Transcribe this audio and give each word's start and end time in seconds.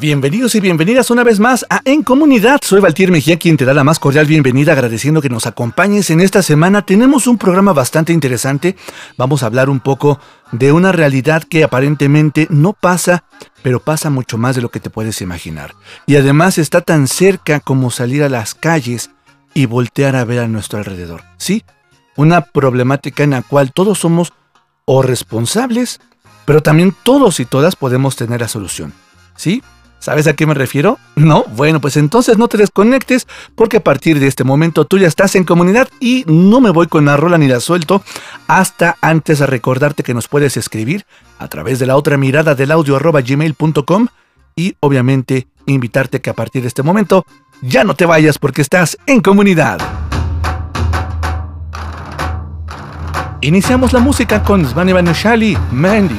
Bienvenidos 0.00 0.54
y 0.54 0.60
bienvenidas 0.60 1.10
una 1.10 1.24
vez 1.24 1.40
más 1.40 1.66
a 1.68 1.82
En 1.84 2.02
Comunidad. 2.02 2.58
Soy 2.62 2.80
Valtier 2.80 3.10
Mejía 3.10 3.38
quien 3.38 3.58
te 3.58 3.66
da 3.66 3.74
la 3.74 3.84
más 3.84 3.98
cordial 3.98 4.24
bienvenida 4.24 4.72
agradeciendo 4.72 5.20
que 5.20 5.28
nos 5.28 5.46
acompañes 5.46 6.08
en 6.08 6.22
esta 6.22 6.42
semana. 6.42 6.86
Tenemos 6.86 7.26
un 7.26 7.36
programa 7.36 7.74
bastante 7.74 8.14
interesante. 8.14 8.76
Vamos 9.18 9.42
a 9.42 9.46
hablar 9.46 9.68
un 9.68 9.78
poco 9.78 10.18
de 10.52 10.72
una 10.72 10.90
realidad 10.90 11.42
que 11.42 11.64
aparentemente 11.64 12.46
no 12.48 12.72
pasa, 12.72 13.24
pero 13.62 13.78
pasa 13.78 14.08
mucho 14.08 14.38
más 14.38 14.56
de 14.56 14.62
lo 14.62 14.70
que 14.70 14.80
te 14.80 14.88
puedes 14.88 15.20
imaginar. 15.20 15.74
Y 16.06 16.16
además 16.16 16.56
está 16.56 16.80
tan 16.80 17.06
cerca 17.06 17.60
como 17.60 17.90
salir 17.90 18.22
a 18.22 18.30
las 18.30 18.54
calles 18.54 19.10
y 19.52 19.66
voltear 19.66 20.16
a 20.16 20.24
ver 20.24 20.38
a 20.38 20.48
nuestro 20.48 20.78
alrededor. 20.78 21.24
¿Sí? 21.36 21.62
Una 22.16 22.40
problemática 22.40 23.22
en 23.22 23.32
la 23.32 23.42
cual 23.42 23.74
todos 23.74 23.98
somos 23.98 24.32
o 24.86 25.02
responsables, 25.02 26.00
pero 26.46 26.62
también 26.62 26.94
todos 27.02 27.38
y 27.38 27.44
todas 27.44 27.76
podemos 27.76 28.16
tener 28.16 28.40
la 28.40 28.48
solución. 28.48 28.94
¿Sí? 29.36 29.62
¿Sabes 30.00 30.26
a 30.26 30.32
qué 30.32 30.46
me 30.46 30.54
refiero? 30.54 30.98
No, 31.14 31.44
bueno, 31.54 31.80
pues 31.80 31.98
entonces 31.98 32.38
no 32.38 32.48
te 32.48 32.56
desconectes 32.56 33.28
porque 33.54 33.76
a 33.76 33.84
partir 33.84 34.18
de 34.18 34.26
este 34.26 34.44
momento 34.44 34.86
tú 34.86 34.96
ya 34.98 35.06
estás 35.06 35.36
en 35.36 35.44
comunidad 35.44 35.88
y 36.00 36.24
no 36.26 36.62
me 36.62 36.70
voy 36.70 36.86
con 36.86 37.04
la 37.04 37.18
rola 37.18 37.36
ni 37.36 37.46
la 37.46 37.60
suelto 37.60 38.02
hasta 38.48 38.96
antes 39.02 39.40
de 39.40 39.46
recordarte 39.46 40.02
que 40.02 40.14
nos 40.14 40.26
puedes 40.26 40.56
escribir 40.56 41.04
a 41.38 41.48
través 41.48 41.78
de 41.78 41.86
la 41.86 41.96
otra 41.96 42.16
mirada 42.16 42.54
del 42.54 42.72
audio 42.72 42.96
arroba 42.96 43.20
gmail.com 43.20 44.06
y 44.56 44.74
obviamente 44.80 45.48
invitarte 45.66 46.22
que 46.22 46.30
a 46.30 46.34
partir 46.34 46.62
de 46.62 46.68
este 46.68 46.82
momento 46.82 47.26
ya 47.60 47.84
no 47.84 47.94
te 47.94 48.06
vayas 48.06 48.38
porque 48.38 48.62
estás 48.62 48.96
en 49.06 49.20
comunidad. 49.20 49.78
Iniciamos 53.42 53.92
la 53.92 54.00
música 54.00 54.42
con 54.42 54.66
Svani 54.66 54.92
Vanushali, 54.92 55.56
Mandy. 55.72 56.16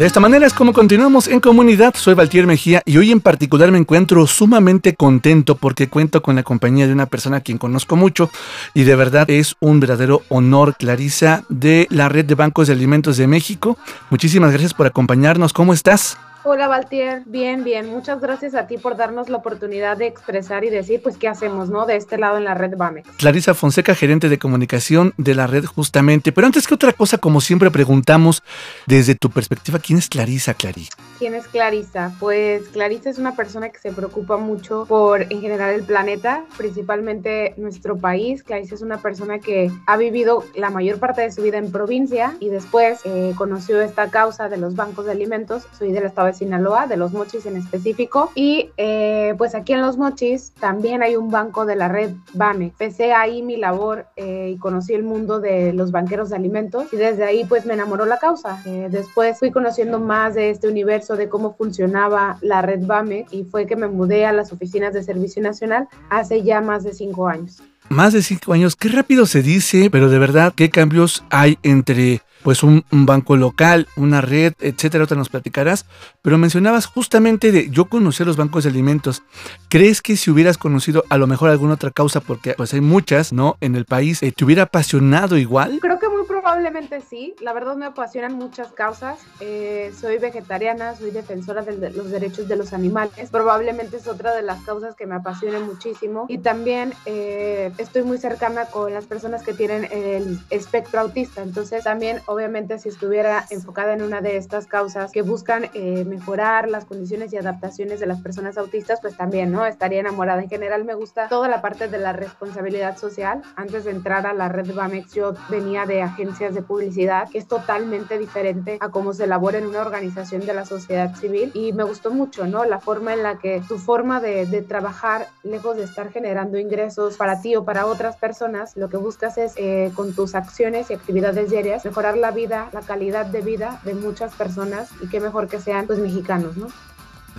De 0.00 0.06
esta 0.06 0.18
manera 0.18 0.46
es 0.46 0.54
como 0.54 0.72
continuamos 0.72 1.28
en 1.28 1.40
comunidad. 1.40 1.94
Soy 1.94 2.14
Valtier 2.14 2.46
Mejía 2.46 2.80
y 2.86 2.96
hoy 2.96 3.10
en 3.10 3.20
particular 3.20 3.70
me 3.70 3.76
encuentro 3.76 4.26
sumamente 4.26 4.94
contento 4.94 5.56
porque 5.56 5.90
cuento 5.90 6.22
con 6.22 6.36
la 6.36 6.42
compañía 6.42 6.86
de 6.86 6.94
una 6.94 7.04
persona 7.04 7.36
a 7.36 7.40
quien 7.42 7.58
conozco 7.58 7.96
mucho 7.96 8.30
y 8.72 8.84
de 8.84 8.96
verdad 8.96 9.28
es 9.28 9.56
un 9.60 9.78
verdadero 9.78 10.22
honor, 10.30 10.74
Clarisa, 10.78 11.44
de 11.50 11.86
la 11.90 12.08
Red 12.08 12.24
de 12.24 12.34
Bancos 12.34 12.68
de 12.68 12.72
Alimentos 12.72 13.18
de 13.18 13.26
México. 13.26 13.76
Muchísimas 14.08 14.52
gracias 14.52 14.72
por 14.72 14.86
acompañarnos. 14.86 15.52
¿Cómo 15.52 15.74
estás? 15.74 16.16
Hola 16.42 16.68
Valtier, 16.68 17.22
bien, 17.26 17.64
bien. 17.64 17.90
Muchas 17.90 18.18
gracias 18.18 18.54
a 18.54 18.66
ti 18.66 18.78
por 18.78 18.96
darnos 18.96 19.28
la 19.28 19.36
oportunidad 19.36 19.98
de 19.98 20.06
expresar 20.06 20.64
y 20.64 20.70
decir, 20.70 21.02
pues, 21.02 21.18
qué 21.18 21.28
hacemos, 21.28 21.68
¿no? 21.68 21.84
De 21.84 21.96
este 21.96 22.16
lado 22.16 22.38
en 22.38 22.44
la 22.44 22.54
red 22.54 22.78
BAMEX. 22.78 23.10
Clarisa 23.18 23.52
Fonseca, 23.52 23.94
gerente 23.94 24.30
de 24.30 24.38
comunicación 24.38 25.12
de 25.18 25.34
la 25.34 25.46
red, 25.46 25.66
justamente. 25.66 26.32
Pero 26.32 26.46
antes 26.46 26.66
que 26.66 26.72
otra 26.72 26.94
cosa, 26.94 27.18
como 27.18 27.42
siempre 27.42 27.70
preguntamos, 27.70 28.42
desde 28.86 29.16
tu 29.16 29.28
perspectiva, 29.28 29.78
¿quién 29.80 29.98
es 29.98 30.08
Clarisa, 30.08 30.54
Clary? 30.54 30.88
¿Quién 31.18 31.34
es 31.34 31.46
Clarisa? 31.46 32.12
Pues 32.18 32.68
Clarisa 32.68 33.10
es 33.10 33.18
una 33.18 33.36
persona 33.36 33.68
que 33.68 33.78
se 33.78 33.92
preocupa 33.92 34.38
mucho 34.38 34.86
por, 34.88 35.20
en 35.20 35.42
general, 35.42 35.74
el 35.74 35.82
planeta, 35.82 36.44
principalmente 36.56 37.52
nuestro 37.58 37.98
país. 37.98 38.42
Clarisa 38.42 38.76
es 38.76 38.80
una 38.80 38.96
persona 39.02 39.40
que 39.40 39.70
ha 39.86 39.98
vivido 39.98 40.42
la 40.54 40.70
mayor 40.70 41.00
parte 41.00 41.20
de 41.20 41.32
su 41.32 41.42
vida 41.42 41.58
en 41.58 41.70
provincia 41.70 42.34
y 42.40 42.48
después 42.48 43.00
eh, 43.04 43.34
conoció 43.36 43.82
esta 43.82 44.10
causa 44.10 44.48
de 44.48 44.56
los 44.56 44.74
bancos 44.74 45.04
de 45.04 45.12
alimentos. 45.12 45.64
Soy 45.78 45.92
del 45.92 46.04
estado 46.04 46.29
de 46.30 46.38
Sinaloa, 46.38 46.86
de 46.86 46.96
los 46.96 47.12
mochis 47.12 47.46
en 47.46 47.56
específico. 47.56 48.30
Y 48.34 48.70
eh, 48.76 49.34
pues 49.38 49.54
aquí 49.54 49.72
en 49.72 49.82
los 49.82 49.96
mochis 49.96 50.52
también 50.58 51.02
hay 51.02 51.16
un 51.16 51.30
banco 51.30 51.66
de 51.66 51.76
la 51.76 51.88
red 51.88 52.12
BAME. 52.34 52.66
Empecé 52.66 53.12
ahí 53.12 53.42
mi 53.42 53.56
labor 53.56 54.06
eh, 54.16 54.52
y 54.54 54.58
conocí 54.58 54.94
el 54.94 55.02
mundo 55.02 55.40
de 55.40 55.72
los 55.72 55.92
banqueros 55.92 56.30
de 56.30 56.36
alimentos 56.36 56.92
y 56.92 56.96
desde 56.96 57.24
ahí 57.24 57.44
pues 57.44 57.66
me 57.66 57.74
enamoró 57.74 58.06
la 58.06 58.18
causa. 58.18 58.62
Eh, 58.66 58.88
después 58.90 59.38
fui 59.38 59.50
conociendo 59.50 59.98
más 59.98 60.34
de 60.34 60.50
este 60.50 60.68
universo, 60.68 61.16
de 61.16 61.28
cómo 61.28 61.54
funcionaba 61.54 62.38
la 62.40 62.62
red 62.62 62.86
BAME 62.86 63.26
y 63.30 63.44
fue 63.44 63.66
que 63.66 63.76
me 63.76 63.88
mudé 63.88 64.26
a 64.26 64.32
las 64.32 64.52
oficinas 64.52 64.94
de 64.94 65.02
Servicio 65.02 65.42
Nacional 65.42 65.88
hace 66.08 66.42
ya 66.42 66.60
más 66.60 66.84
de 66.84 66.92
cinco 66.92 67.28
años. 67.28 67.62
Más 67.90 68.12
de 68.12 68.22
cinco 68.22 68.52
años, 68.52 68.76
qué 68.76 68.88
rápido 68.88 69.26
se 69.26 69.42
dice, 69.42 69.90
pero 69.90 70.08
de 70.08 70.20
verdad, 70.20 70.54
¿qué 70.54 70.70
cambios 70.70 71.24
hay 71.28 71.58
entre 71.64 72.22
pues 72.42 72.62
un, 72.62 72.84
banco 72.90 73.36
local, 73.36 73.88
una 73.96 74.20
red, 74.20 74.54
etcétera, 74.60 75.04
otra 75.04 75.16
nos 75.16 75.28
platicarás, 75.28 75.86
pero 76.22 76.38
mencionabas 76.38 76.86
justamente 76.86 77.52
de 77.52 77.70
yo 77.70 77.86
conocí 77.86 78.22
a 78.22 78.26
los 78.26 78.36
bancos 78.36 78.64
de 78.64 78.70
alimentos. 78.70 79.22
¿Crees 79.68 80.00
que 80.02 80.16
si 80.16 80.30
hubieras 80.30 80.58
conocido 80.58 81.04
a 81.08 81.18
lo 81.18 81.26
mejor 81.26 81.50
alguna 81.50 81.74
otra 81.74 81.90
causa, 81.90 82.20
porque 82.20 82.54
pues 82.54 82.72
hay 82.74 82.80
muchas, 82.80 83.32
¿no? 83.32 83.56
En 83.60 83.74
el 83.74 83.84
país, 83.84 84.22
eh, 84.22 84.32
¿te 84.32 84.44
hubiera 84.44 84.64
apasionado 84.64 85.36
igual? 85.36 85.78
Creo 85.80 85.98
que 85.98 86.08
muy 86.08 86.26
probablemente 86.26 87.00
sí. 87.00 87.34
La 87.40 87.52
verdad 87.52 87.76
me 87.76 87.86
apasionan 87.86 88.34
muchas 88.34 88.72
causas. 88.72 89.18
Eh, 89.40 89.92
soy 89.98 90.18
vegetariana, 90.18 90.94
soy 90.96 91.10
defensora 91.10 91.62
de 91.62 91.90
los 91.90 92.10
derechos 92.10 92.48
de 92.48 92.56
los 92.56 92.72
animales. 92.72 93.30
Probablemente 93.30 93.98
es 93.98 94.08
otra 94.08 94.34
de 94.34 94.42
las 94.42 94.62
causas 94.62 94.94
que 94.94 95.06
me 95.06 95.16
apasiona 95.16 95.60
muchísimo. 95.60 96.26
Y 96.28 96.38
también 96.38 96.94
eh, 97.06 97.72
estoy 97.80 98.02
muy 98.02 98.18
cercana 98.18 98.66
con 98.66 98.92
las 98.92 99.06
personas 99.06 99.42
que 99.42 99.54
tienen 99.54 99.88
el 99.90 100.38
espectro 100.50 101.00
autista. 101.00 101.42
Entonces 101.42 101.84
también 101.84 102.20
obviamente 102.26 102.78
si 102.78 102.88
estuviera 102.88 103.46
enfocada 103.50 103.94
en 103.94 104.02
una 104.02 104.20
de 104.20 104.36
estas 104.36 104.66
causas 104.66 105.10
que 105.12 105.22
buscan 105.22 105.70
eh, 105.74 106.04
mejorar 106.04 106.68
las 106.68 106.84
condiciones 106.84 107.32
y 107.32 107.38
adaptaciones 107.38 108.00
de 108.00 108.06
las 108.06 108.20
personas 108.20 108.58
autistas, 108.58 109.00
pues 109.00 109.16
también, 109.16 109.50
¿no? 109.50 109.64
Estaría 109.66 110.00
enamorada. 110.00 110.42
En 110.42 110.48
general 110.48 110.84
me 110.84 110.94
gusta 110.94 111.28
toda 111.28 111.48
la 111.48 111.62
parte 111.62 111.88
de 111.88 111.98
la 111.98 112.12
responsabilidad 112.12 112.98
social. 112.98 113.42
Antes 113.56 113.84
de 113.84 113.92
entrar 113.92 114.26
a 114.26 114.34
la 114.34 114.48
red 114.48 114.74
BAMEX, 114.74 115.14
yo 115.14 115.34
venía 115.48 115.86
de 115.86 116.02
agencias 116.02 116.54
de 116.54 116.62
publicidad, 116.62 117.28
que 117.30 117.38
es 117.38 117.46
totalmente 117.46 118.18
diferente 118.18 118.78
a 118.80 118.90
cómo 118.90 119.14
se 119.14 119.24
elabora 119.24 119.58
en 119.58 119.66
una 119.66 119.80
organización 119.80 120.44
de 120.44 120.54
la 120.54 120.66
sociedad 120.66 121.14
civil. 121.16 121.50
Y 121.54 121.72
me 121.72 121.84
gustó 121.84 122.10
mucho, 122.10 122.46
¿no? 122.46 122.64
La 122.64 122.78
forma 122.78 123.14
en 123.14 123.22
la 123.22 123.38
que 123.38 123.62
tu 123.66 123.78
forma 123.78 124.20
de, 124.20 124.46
de 124.46 124.62
trabajar, 124.62 125.28
lejos 125.42 125.76
de 125.76 125.84
estar 125.84 126.10
generando 126.10 126.58
ingresos 126.58 127.16
para 127.16 127.40
ti 127.40 127.56
o 127.56 127.64
para 127.64 127.69
otras 127.78 128.16
personas, 128.16 128.76
lo 128.76 128.88
que 128.88 128.96
buscas 128.96 129.38
es 129.38 129.52
eh, 129.56 129.92
con 129.94 130.12
tus 130.12 130.34
acciones 130.34 130.90
y 130.90 130.94
actividades 130.94 131.50
diarias 131.50 131.84
mejorar 131.84 132.16
la 132.16 132.30
vida, 132.30 132.68
la 132.72 132.80
calidad 132.80 133.26
de 133.26 133.40
vida 133.40 133.80
de 133.84 133.94
muchas 133.94 134.34
personas 134.34 134.88
y 135.00 135.08
qué 135.08 135.20
mejor 135.20 135.48
que 135.48 135.60
sean 135.60 135.86
los 135.88 135.98
pues, 135.98 136.00
mexicanos, 136.00 136.56
¿no? 136.56 136.68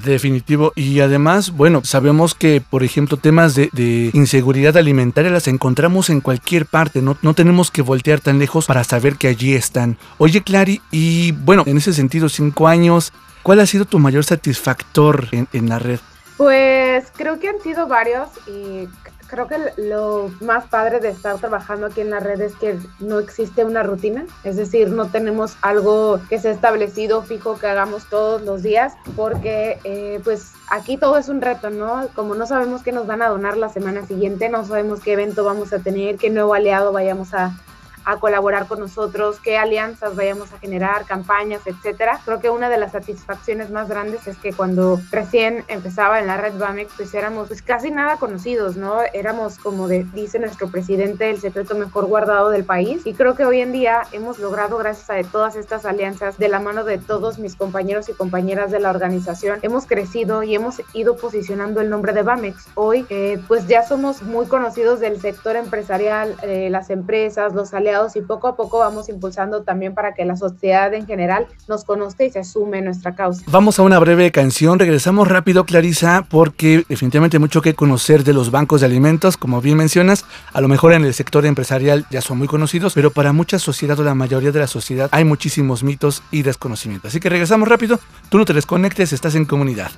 Definitivo. 0.06 0.72
Y 0.76 1.02
además, 1.02 1.52
bueno, 1.52 1.82
sabemos 1.84 2.34
que, 2.34 2.62
por 2.68 2.84
ejemplo, 2.84 3.18
temas 3.18 3.56
de, 3.56 4.10
inseguridad 4.14 4.78
alimentaria 4.78 5.30
las 5.30 5.48
encontramos 5.48 6.10
en 6.10 6.22
cualquier 6.22 6.66
parte. 6.66 7.02
No, 7.02 7.18
no 7.22 7.34
tenemos 7.34 7.72
que 7.72 7.82
voltear 7.82 8.20
tan 8.22 8.40
lejos 8.40 8.66
para 8.66 8.84
saber 8.84 9.18
que 9.18 9.28
allí 9.28 9.54
están. 9.54 9.98
Oye, 10.18 10.42
Clary, 10.42 10.82
y 10.92 11.34
bueno, 11.34 11.64
en 11.66 11.78
ese 11.78 11.94
sentido, 11.94 12.30
cinco 12.30 12.68
años, 12.68 13.12
¿cuál 13.44 13.60
ha 13.60 13.66
sido 13.66 13.86
tu 13.86 14.00
mayor 14.00 14.24
satisfactor 14.24 15.28
en, 15.32 15.48
en 15.52 15.70
la 15.70 15.78
red? 15.78 16.00
Pues 16.38 17.12
creo 17.16 17.40
que 17.40 17.50
han 17.50 17.62
sido 17.62 17.88
varios 17.88 18.30
y 18.48 18.88
creo 19.32 19.48
que 19.48 19.58
lo 19.78 20.30
más 20.42 20.66
padre 20.66 21.00
de 21.00 21.10
estar 21.10 21.38
trabajando 21.40 21.88
aquí 21.88 22.02
en 22.02 22.10
la 22.10 22.20
red 22.20 22.42
es 22.42 22.54
que 22.56 22.78
no 23.00 23.18
existe 23.20 23.64
una 23.64 23.82
rutina, 23.82 24.26
es 24.44 24.58
decir, 24.58 24.90
no 24.90 25.08
tenemos 25.08 25.56
algo 25.62 26.20
que 26.30 26.38
sea 26.38 26.52
establecido, 26.52 27.22
fijo, 27.24 27.58
que 27.58 27.68
hagamos 27.68 28.10
todos 28.10 28.42
los 28.42 28.62
días, 28.62 28.94
porque 29.16 29.80
eh, 29.86 30.20
pues 30.26 30.52
aquí 30.70 30.98
todo 30.98 31.18
es 31.18 31.30
un 31.30 31.42
reto, 31.42 31.70
¿no? 31.70 32.10
Como 32.14 32.36
no 32.36 32.46
sabemos 32.46 32.84
qué 32.84 32.92
nos 32.92 33.08
van 33.08 33.22
a 33.22 33.30
donar 33.30 33.56
la 33.56 33.70
semana 33.70 34.06
siguiente, 34.06 34.50
no 34.50 34.66
sabemos 34.66 35.00
qué 35.00 35.14
evento 35.14 35.46
vamos 35.46 35.72
a 35.72 35.80
tener, 35.80 36.18
qué 36.18 36.30
nuevo 36.30 36.54
aliado 36.54 36.92
vayamos 36.92 37.34
a, 37.34 37.58
a 38.06 38.18
colaborar 38.18 38.68
con 38.68 38.80
nosotros, 38.80 39.40
qué 39.42 39.58
alianzas 39.58 40.16
vayamos 40.16 40.52
a 40.54 40.60
generar, 40.60 41.06
campañas, 41.06 41.62
etcétera. 41.66 42.20
Creo 42.26 42.40
que 42.40 42.50
una 42.50 42.70
de 42.70 42.78
las 42.78 42.92
satisfacciones 42.94 43.70
más 43.70 43.88
grandes 43.90 44.28
es 44.28 44.38
que 44.38 44.54
cuando 44.54 45.00
recién 45.12 45.64
empezaba 45.68 46.20
en 46.20 46.28
la 46.28 46.38
red 46.38 46.54
BAMEX, 46.58 46.94
pues 46.98 47.14
éramos 47.14 47.48
pues, 47.48 47.62
casi 47.62 47.92
nada 47.92 48.18
conocidos, 48.18 48.78
¿no? 48.78 49.02
Éramos, 49.14 49.58
como 49.58 49.88
dice 49.88 50.40
nuestro 50.40 50.70
presidente, 50.70 51.30
el 51.30 51.40
secreto 51.40 51.76
mejor 51.76 52.06
guardado 52.06 52.50
del 52.50 52.64
país. 52.64 53.06
Y 53.06 53.14
creo 53.14 53.36
que 53.36 53.46
hoy 53.46 53.62
en 53.62 53.72
día 53.72 54.04
hemos 54.12 54.40
logrado, 54.40 54.78
gracias 54.78 55.10
a 55.10 55.30
todas 55.30 55.56
estas 55.56 55.86
alianzas, 55.86 56.38
de 56.38 56.50
la 56.50 56.60
mano 56.60 56.84
de 56.84 56.98
todos 56.98 57.40
mis 57.40 57.56
compañeros 57.56 58.10
y 58.10 58.14
compañeras 58.14 58.72
de 58.72 58.80
la 58.80 58.90
organización, 58.90 59.60
hemos 59.62 59.86
crecido 59.86 60.44
y 60.44 60.56
hemos 60.56 60.82
ido 60.94 61.16
posicionando 61.18 61.82
el 61.82 61.90
nombre 61.90 62.14
de 62.14 62.24
BAMEX. 62.24 62.68
Hoy, 62.76 63.06
eh, 63.10 63.40
pues 63.48 63.68
ya 63.68 63.84
somos 63.84 64.22
muy 64.24 64.46
conocidos 64.48 65.00
del 65.00 65.20
sector 65.22 65.56
empresarial, 65.56 66.36
eh, 66.42 66.70
las 66.70 66.90
empresas, 66.90 67.54
los 67.54 67.74
aliados 67.74 67.91
y 68.16 68.22
poco 68.22 68.48
a 68.48 68.56
poco 68.56 68.80
vamos 68.80 69.10
impulsando 69.10 69.64
también 69.64 69.94
para 69.94 70.14
que 70.14 70.24
la 70.24 70.38
sociedad 70.38 70.94
en 70.94 71.06
general 71.06 71.48
nos 71.68 71.84
conozca 71.84 72.24
y 72.24 72.32
se 72.32 72.40
asume 72.40 72.82
nuestra 72.82 73.16
causa. 73.16 73.44
Vamos 73.48 73.80
a 73.80 73.84
una 73.84 74.00
breve 74.00 74.32
canción, 74.32 74.80
regresamos 74.80 75.28
rápido 75.28 75.66
Clarisa 75.66 76.26
porque 76.30 76.86
definitivamente 76.88 77.38
hay 77.38 77.42
mucho 77.42 77.62
que 77.62 77.76
conocer 77.76 78.24
de 78.24 78.34
los 78.34 78.50
bancos 78.50 78.82
de 78.82 78.88
alimentos, 78.88 79.36
como 79.36 79.60
bien 79.60 79.78
mencionas, 79.78 80.26
a 80.54 80.62
lo 80.62 80.70
mejor 80.70 80.94
en 80.94 81.04
el 81.04 81.14
sector 81.14 81.46
empresarial 81.46 82.06
ya 82.10 82.22
son 82.22 82.38
muy 82.38 82.48
conocidos, 82.48 82.94
pero 82.94 83.12
para 83.12 83.34
mucha 83.34 83.60
sociedad 83.60 84.00
o 84.00 84.04
la 84.04 84.16
mayoría 84.16 84.52
de 84.52 84.60
la 84.60 84.68
sociedad 84.68 85.10
hay 85.12 85.26
muchísimos 85.26 85.84
mitos 85.84 86.24
y 86.32 86.44
desconocimientos. 86.44 87.10
Así 87.10 87.20
que 87.20 87.30
regresamos 87.30 87.68
rápido, 87.68 88.00
tú 88.30 88.38
no 88.38 88.46
te 88.46 88.54
desconectes, 88.54 89.12
estás 89.12 89.36
en 89.36 89.46
comunidad. 89.46 89.92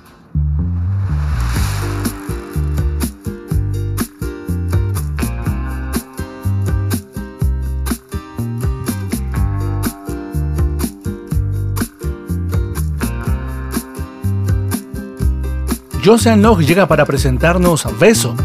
Josean 16.04 16.42
Log 16.42 16.60
llega 16.60 16.86
para 16.86 17.06
presentarnos 17.06 17.86
Beso, 17.98 18.36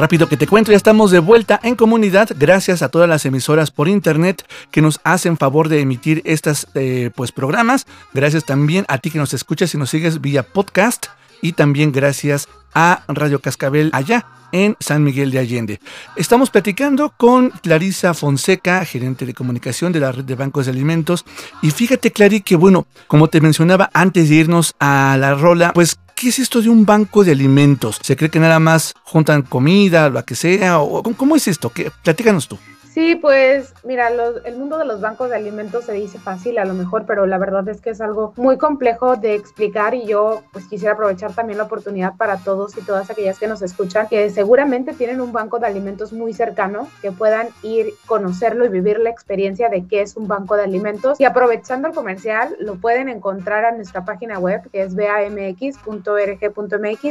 rápido 0.00 0.28
que 0.28 0.38
te 0.38 0.46
cuento, 0.46 0.70
ya 0.70 0.78
estamos 0.78 1.10
de 1.10 1.18
vuelta 1.18 1.60
en 1.62 1.76
comunidad 1.76 2.30
gracias 2.38 2.80
a 2.80 2.88
todas 2.88 3.06
las 3.06 3.26
emisoras 3.26 3.70
por 3.70 3.86
internet 3.86 4.46
que 4.70 4.80
nos 4.80 4.98
hacen 5.04 5.36
favor 5.36 5.68
de 5.68 5.80
emitir 5.80 6.22
estos 6.24 6.68
eh, 6.74 7.10
pues, 7.14 7.32
programas. 7.32 7.86
Gracias 8.14 8.46
también 8.46 8.86
a 8.88 8.96
ti 8.96 9.10
que 9.10 9.18
nos 9.18 9.34
escuchas 9.34 9.74
y 9.74 9.78
nos 9.78 9.90
sigues 9.90 10.22
vía 10.22 10.42
podcast 10.42 11.08
y 11.42 11.52
también 11.52 11.92
gracias 11.92 12.48
a 12.74 13.02
Radio 13.08 13.40
Cascabel 13.40 13.90
allá 13.92 14.26
en 14.52 14.74
San 14.80 15.04
Miguel 15.04 15.30
de 15.30 15.38
Allende. 15.38 15.80
Estamos 16.16 16.48
platicando 16.48 17.12
con 17.16 17.50
Clarisa 17.50 18.14
Fonseca, 18.14 18.84
gerente 18.86 19.26
de 19.26 19.34
comunicación 19.34 19.92
de 19.92 20.00
la 20.00 20.12
red 20.12 20.24
de 20.24 20.34
bancos 20.34 20.64
de 20.64 20.72
alimentos. 20.72 21.26
Y 21.60 21.70
fíjate, 21.70 22.10
Clary, 22.10 22.40
que 22.40 22.56
bueno, 22.56 22.86
como 23.06 23.28
te 23.28 23.40
mencionaba 23.42 23.90
antes 23.92 24.30
de 24.30 24.36
irnos 24.36 24.74
a 24.80 25.16
la 25.20 25.34
rola, 25.34 25.72
pues 25.74 25.98
¿Qué 26.20 26.28
es 26.28 26.38
esto 26.38 26.60
de 26.60 26.68
un 26.68 26.84
banco 26.84 27.24
de 27.24 27.32
alimentos? 27.32 27.98
¿Se 28.02 28.14
cree 28.14 28.28
que 28.28 28.38
nada 28.38 28.58
más 28.58 28.92
juntan 29.04 29.40
comida, 29.40 30.10
lo 30.10 30.22
que 30.22 30.34
sea? 30.34 30.78
¿O 30.78 31.02
¿Cómo 31.16 31.34
es 31.34 31.48
esto? 31.48 31.72
Platícanos 32.02 32.46
tú. 32.46 32.58
Sí, 32.92 33.14
pues 33.14 33.72
mira, 33.84 34.08
el 34.08 34.56
mundo 34.56 34.76
de 34.76 34.84
los 34.84 35.00
bancos 35.00 35.30
de 35.30 35.36
alimentos 35.36 35.84
se 35.84 35.92
dice 35.92 36.18
fácil 36.18 36.58
a 36.58 36.64
lo 36.64 36.74
mejor, 36.74 37.06
pero 37.06 37.24
la 37.24 37.38
verdad 37.38 37.68
es 37.68 37.80
que 37.80 37.90
es 37.90 38.00
algo 38.00 38.32
muy 38.36 38.58
complejo 38.58 39.14
de 39.14 39.36
explicar 39.36 39.94
y 39.94 40.06
yo 40.06 40.42
pues 40.52 40.66
quisiera 40.66 40.94
aprovechar 40.94 41.32
también 41.32 41.58
la 41.58 41.64
oportunidad 41.64 42.16
para 42.16 42.38
todos 42.38 42.76
y 42.76 42.80
todas 42.80 43.08
aquellas 43.08 43.38
que 43.38 43.46
nos 43.46 43.62
escuchan 43.62 44.08
que 44.08 44.28
seguramente 44.30 44.92
tienen 44.92 45.20
un 45.20 45.32
banco 45.32 45.60
de 45.60 45.68
alimentos 45.68 46.12
muy 46.12 46.32
cercano, 46.32 46.88
que 47.00 47.12
puedan 47.12 47.50
ir, 47.62 47.94
conocerlo 48.06 48.64
y 48.64 48.70
vivir 48.70 48.98
la 48.98 49.10
experiencia 49.10 49.68
de 49.68 49.86
qué 49.86 50.02
es 50.02 50.16
un 50.16 50.26
banco 50.26 50.56
de 50.56 50.64
alimentos 50.64 51.20
y 51.20 51.24
aprovechando 51.24 51.86
el 51.86 51.94
comercial 51.94 52.56
lo 52.58 52.74
pueden 52.74 53.08
encontrar 53.08 53.64
en 53.70 53.76
nuestra 53.76 54.04
página 54.04 54.40
web 54.40 54.68
que 54.72 54.82
es 54.82 54.96
bamx.org.mx, 54.96 56.00